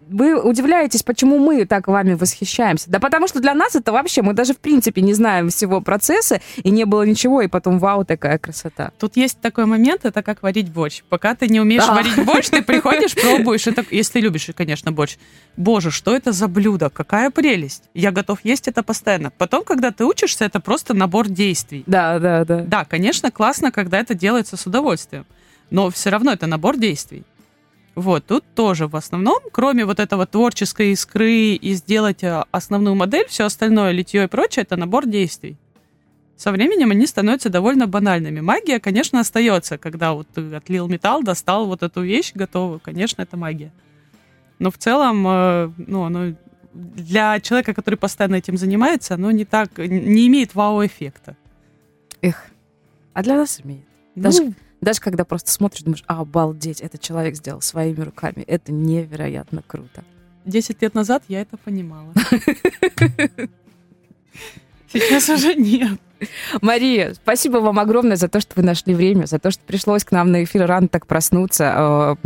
Вы 0.09 0.39
удивляетесь, 0.39 1.03
почему 1.03 1.37
мы 1.39 1.65
так 1.65 1.87
вами 1.87 2.13
восхищаемся? 2.13 2.89
Да 2.89 2.99
потому 2.99 3.27
что 3.27 3.39
для 3.39 3.53
нас 3.53 3.75
это 3.75 3.91
вообще, 3.91 4.21
мы 4.21 4.33
даже 4.33 4.53
в 4.53 4.59
принципе 4.59 5.01
не 5.01 5.13
знаем 5.13 5.49
всего 5.49 5.81
процесса, 5.81 6.41
и 6.57 6.69
не 6.71 6.85
было 6.85 7.03
ничего, 7.03 7.41
и 7.41 7.47
потом 7.47 7.79
вау, 7.79 8.05
такая 8.05 8.37
красота. 8.37 8.91
Тут 8.99 9.17
есть 9.17 9.39
такой 9.39 9.65
момент, 9.65 10.05
это 10.05 10.21
как 10.23 10.43
варить 10.43 10.69
борщ. 10.71 11.03
Пока 11.09 11.35
ты 11.35 11.47
не 11.47 11.59
умеешь 11.59 11.85
Да. 11.85 11.95
варить 11.95 12.23
борщ, 12.25 12.49
ты 12.49 12.61
приходишь, 12.61 13.15
пробуешь, 13.15 13.67
это, 13.67 13.85
если 13.91 14.13
ты 14.13 14.19
любишь, 14.19 14.49
конечно, 14.55 14.91
борщ. 14.91 15.17
Боже, 15.57 15.91
что 15.91 16.15
это 16.15 16.31
за 16.31 16.47
блюдо? 16.47 16.89
Какая 16.89 17.29
прелесть! 17.29 17.83
Я 17.93 18.11
готов 18.11 18.39
есть 18.43 18.67
это 18.67 18.83
постоянно. 18.83 19.31
Потом, 19.31 19.63
когда 19.63 19.91
ты 19.91 20.05
учишься, 20.05 20.45
это 20.45 20.59
просто 20.59 20.93
набор 20.93 21.29
действий. 21.29 21.83
Да, 21.87 22.19
да, 22.19 22.45
да. 22.45 22.61
Да, 22.61 22.85
конечно, 22.85 23.31
классно, 23.31 23.71
когда 23.71 23.99
это 23.99 24.13
делается 24.13 24.57
с 24.57 24.65
удовольствием. 24.65 25.25
Но 25.69 25.89
все 25.89 26.09
равно 26.09 26.31
это 26.31 26.45
набор 26.45 26.77
действий. 26.77 27.23
Вот, 27.95 28.25
тут 28.25 28.43
тоже 28.55 28.87
в 28.87 28.95
основном, 28.95 29.39
кроме 29.51 29.85
вот 29.85 29.99
этого 29.99 30.25
творческой 30.25 30.93
искры 30.93 31.53
и 31.53 31.73
сделать 31.73 32.23
э, 32.23 32.43
основную 32.51 32.95
модель, 32.95 33.27
все 33.27 33.45
остальное, 33.45 33.91
литье 33.91 34.23
и 34.23 34.27
прочее, 34.27 34.63
это 34.63 34.77
набор 34.77 35.05
действий. 35.05 35.57
Со 36.35 36.51
временем 36.51 36.89
они 36.89 37.05
становятся 37.05 37.49
довольно 37.49 37.85
банальными. 37.85 38.41
Магия, 38.41 38.79
конечно, 38.79 39.19
остается, 39.19 39.77
когда 39.77 40.13
вот 40.13 40.27
ты 40.33 40.55
отлил 40.55 40.87
металл, 40.87 41.21
достал 41.21 41.67
вот 41.67 41.83
эту 41.83 42.01
вещь 42.01 42.31
готовую, 42.33 42.79
конечно, 42.79 43.21
это 43.21 43.37
магия. 43.37 43.71
Но 44.57 44.71
в 44.71 44.77
целом, 44.79 45.25
э, 45.27 45.71
ну, 45.77 46.03
оно 46.03 46.33
для 46.73 47.39
человека, 47.39 47.75
который 47.75 47.95
постоянно 47.95 48.35
этим 48.35 48.57
занимается, 48.57 49.13
оно 49.13 49.29
не 49.29 49.45
так, 49.45 49.77
не 49.77 50.27
имеет 50.27 50.55
вау-эффекта. 50.55 51.35
Эх. 52.21 52.47
А 53.13 53.21
для 53.21 53.37
нас 53.37 53.61
имеет. 53.63 53.85
Ну, 54.15 54.53
Даже, 54.83 54.99
когда 54.99 55.23
просто 55.23 55.49
смотришь, 55.51 55.83
думаешь, 55.83 56.03
а, 56.07 56.19
обалдеть, 56.19 56.81
этот 56.81 56.99
человек 56.99 57.35
сделал 57.35 57.61
своими 57.61 58.01
руками. 58.01 58.43
Это 58.47 58.73
невероятно 58.73 59.63
круто. 59.65 60.03
10 60.45 60.81
лет 60.81 60.93
назад 60.93 61.23
я 61.29 61.41
это 61.41 61.55
понимала. 61.55 62.11
Сейчас 64.91 65.29
уже 65.29 65.55
нет. 65.55 65.99
Мария, 66.61 67.13
спасибо 67.13 67.57
вам 67.57 67.79
огромное 67.79 68.17
за 68.17 68.27
то, 68.27 68.41
что 68.41 68.53
вы 68.57 68.63
нашли 68.63 68.93
время, 68.93 69.25
за 69.25 69.39
то, 69.39 69.51
что 69.51 69.61
пришлось 69.65 70.03
к 70.03 70.11
нам 70.11 70.31
на 70.31 70.43
эфир 70.43 70.65
рано 70.65 70.89
так 70.89 71.07
проснуться. 71.07 72.17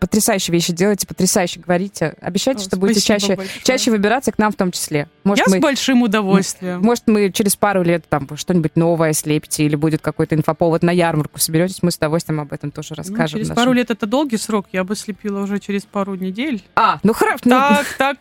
Потрясающие 0.00 0.52
вещи 0.52 0.72
делаете, 0.72 1.06
потрясающе 1.06 1.60
говорите. 1.60 2.14
Обещайте, 2.20 2.60
О, 2.62 2.64
что 2.64 2.76
будете 2.76 3.00
чаще, 3.00 3.34
большое. 3.36 3.60
чаще 3.64 3.90
выбираться 3.90 4.30
к 4.30 4.38
нам 4.38 4.52
в 4.52 4.54
том 4.56 4.70
числе. 4.70 5.08
Может, 5.24 5.46
я 5.46 5.52
мы, 5.52 5.58
с 5.58 5.60
большим 5.60 6.02
удовольствием. 6.02 6.80
может, 6.82 7.04
мы 7.08 7.32
через 7.32 7.56
пару 7.56 7.82
лет 7.82 8.04
там 8.08 8.28
что-нибудь 8.36 8.76
новое 8.76 9.12
слепите 9.12 9.64
или 9.64 9.74
будет 9.76 10.00
какой-то 10.00 10.36
инфоповод 10.36 10.82
на 10.82 10.90
ярмарку 10.90 11.38
соберетесь, 11.40 11.82
мы 11.82 11.90
с 11.90 11.96
удовольствием 11.96 12.40
об 12.40 12.52
этом 12.52 12.70
тоже 12.70 12.90
Ну, 12.90 12.94
расскажем. 12.98 13.38
через 13.38 13.48
нашим- 13.48 13.62
пару 13.62 13.72
лет 13.72 13.90
это 13.90 14.06
долгий 14.06 14.36
срок, 14.36 14.66
я 14.72 14.84
бы 14.84 14.94
слепила 14.94 15.42
уже 15.42 15.58
через 15.58 15.82
пару 15.84 16.14
недель. 16.14 16.62
А, 16.76 17.00
ну 17.02 17.12
хорошо. 17.12 17.40
ну, 17.44 17.50
Так, 17.50 17.86
так, 17.98 18.16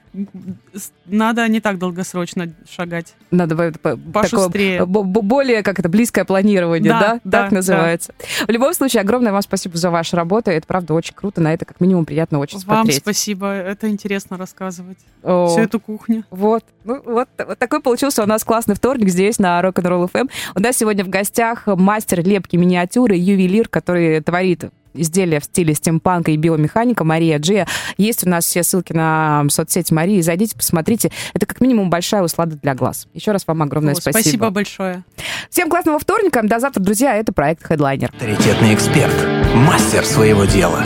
надо 1.05 1.47
не 1.47 1.59
так 1.61 1.77
долгосрочно 1.77 2.51
шагать. 2.69 3.13
Надо 3.31 3.55
такое 3.71 3.97
Пошустрее. 3.97 4.85
бо- 4.85 5.03
более 5.03 5.63
как 5.63 5.79
это 5.79 5.89
близкое 5.89 6.25
планирование, 6.25 6.91
Да, 6.91 6.99
да? 6.99 7.19
да, 7.23 7.43
так 7.43 7.51
называется. 7.51 8.13
В 8.47 8.51
любом 8.51 8.73
случае, 8.73 9.01
огромное 9.01 9.31
вам 9.31 9.41
спасибо 9.41 9.77
за 9.77 9.91
вашу 9.91 10.15
работу. 10.15 10.49
Это 10.51 10.65
правда 10.67 10.93
очень 10.93 11.13
круто. 11.13 11.39
На 11.41 11.53
это 11.53 11.65
как 11.67 11.81
минимум 11.81 12.05
приятно 12.05 12.39
очень 12.39 12.59
Вам 12.59 12.85
смотреть. 12.85 13.01
спасибо, 13.01 13.51
это 13.51 13.89
интересно 13.89 14.37
рассказывать. 14.37 14.97
О, 15.21 15.47
Всю 15.47 15.61
эту 15.61 15.79
кухню. 15.79 16.23
Вот. 16.31 16.63
Ну, 16.83 17.01
вот, 17.05 17.27
вот 17.37 17.59
такой 17.59 17.81
получился 17.81 18.23
у 18.23 18.25
нас 18.25 18.43
классный 18.43 18.75
вторник 18.75 19.09
здесь, 19.09 19.37
на 19.37 19.59
Rock'n'Roll 19.61 20.09
FM. 20.11 20.29
У 20.55 20.59
нас 20.59 20.77
сегодня 20.77 21.03
в 21.03 21.09
гостях 21.09 21.67
мастер 21.67 22.25
лепки 22.25 22.55
миниатюры, 22.55 23.15
ювелир, 23.15 23.67
который 23.67 24.21
творит 24.21 24.65
изделия 24.97 25.39
в 25.39 25.45
стиле 25.45 25.73
стимпанка 25.73 26.31
и 26.31 26.37
биомеханика 26.37 27.03
Мария 27.03 27.39
Джия. 27.39 27.67
Есть 27.97 28.25
у 28.25 28.29
нас 28.29 28.45
все 28.45 28.63
ссылки 28.63 28.93
на 28.93 29.45
соцсети 29.49 29.93
Марии. 29.93 30.21
Зайдите, 30.21 30.55
посмотрите. 30.55 31.11
Это 31.33 31.45
как 31.45 31.61
минимум 31.61 31.89
большая 31.89 32.23
услада 32.23 32.57
для 32.57 32.75
глаз. 32.75 33.07
Еще 33.13 33.31
раз 33.31 33.45
вам 33.47 33.61
огромное 33.61 33.93
О, 33.93 33.95
спасибо. 33.95 34.21
Спасибо 34.21 34.49
большое. 34.49 35.03
Всем 35.49 35.69
классного 35.69 35.99
вторника. 35.99 36.41
До 36.43 36.59
завтра, 36.59 36.81
друзья. 36.81 37.15
Это 37.15 37.33
проект 37.33 37.69
Headliner. 37.69 38.09
Авторитетный 38.09 38.73
эксперт, 38.73 39.13
мастер 39.55 40.05
своего 40.05 40.45
дела, 40.45 40.83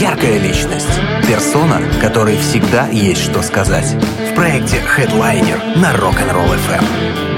яркая 0.00 0.38
личность, 0.38 1.00
персона, 1.26 1.80
которой 2.00 2.36
всегда 2.36 2.88
есть 2.88 3.22
что 3.22 3.42
сказать. 3.42 3.94
В 4.30 4.34
проекте 4.34 4.78
Headliner 4.96 5.78
на 5.78 5.92
Rock'n'Roll 5.92 6.56
FM. 6.68 7.31